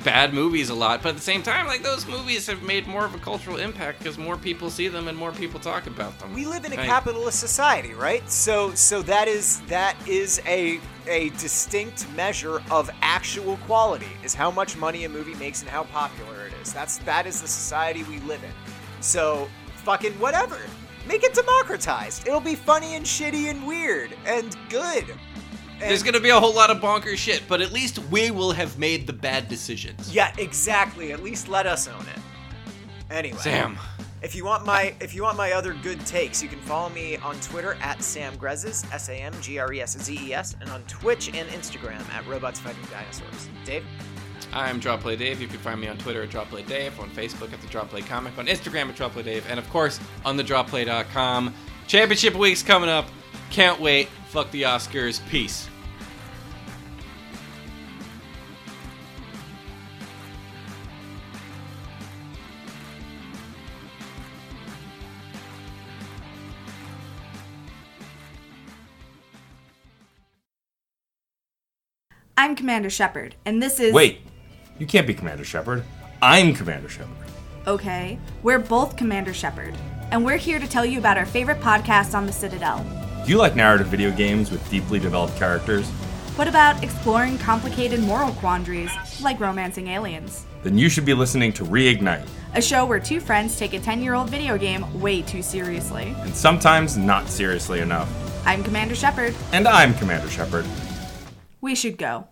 [0.05, 3.05] bad movies a lot but at the same time like those movies have made more
[3.07, 6.33] of a cultural impact because more people see them and more people talk about them
[6.35, 6.87] We live in a Right.
[6.87, 8.23] capitalist society, right?
[8.31, 10.79] So so that is that is a
[11.09, 15.85] a distinct measure of actual quality is how much money a movie makes and how
[15.85, 16.73] popular is.
[16.73, 18.53] That's that is the society we live in.
[19.01, 20.59] So fucking whatever.
[21.07, 22.27] Make it democratized.
[22.27, 25.05] It'll be funny and shitty and weird and good.
[25.09, 28.53] And- there's gonna be a whole lot of bonkers shit but at least we will
[28.53, 31.13] have made the bad decisions Yeah, exactly.
[31.13, 32.21] At least let us own it.
[33.11, 33.79] Anyway, sam
[34.23, 37.17] if you want my if you want my other good takes, you can follow me
[37.19, 40.57] on Twitter at Sam Greszes, S A M G R E S Z E S,
[40.61, 43.49] and on Twitch and Instagram at Robots Fighting Dinosaurs.
[43.65, 43.85] Dave,
[44.53, 45.41] i'm dropplay dave.
[45.41, 48.37] You can find me on twitter at dropplay dave on facebook at the dropplay comic
[48.39, 51.55] on instagram at dropplay dave and of course on the dropplay.com
[51.91, 53.07] championship week's coming up.
[53.51, 54.09] Can't wait.
[54.29, 55.21] Fuck the oscars.
[55.29, 55.69] Peace.
[72.37, 73.93] I'm Commander Shepard, and this is.
[73.93, 74.21] Wait,
[74.81, 75.85] you can't be Commander Shepard.
[76.21, 77.15] I'm Commander Shepard.
[77.67, 79.77] Okay, we're both Commander Shepard,
[80.11, 82.85] and we're here to tell you about our favorite podcasts on the Citadel.
[83.25, 85.87] Do you like narrative video games with deeply developed characters?
[86.37, 90.47] What about exploring complicated moral quandaries, like romancing aliens?
[90.63, 94.03] Then you should be listening to Reignite, A show where two friends take a 10
[94.03, 96.15] year old video game way too seriously.
[96.21, 98.09] and sometimes not seriously enough.
[98.47, 99.35] I'm Commander Shepard.
[99.53, 100.65] And I'm Commander Shepard.
[101.61, 102.27] We should go.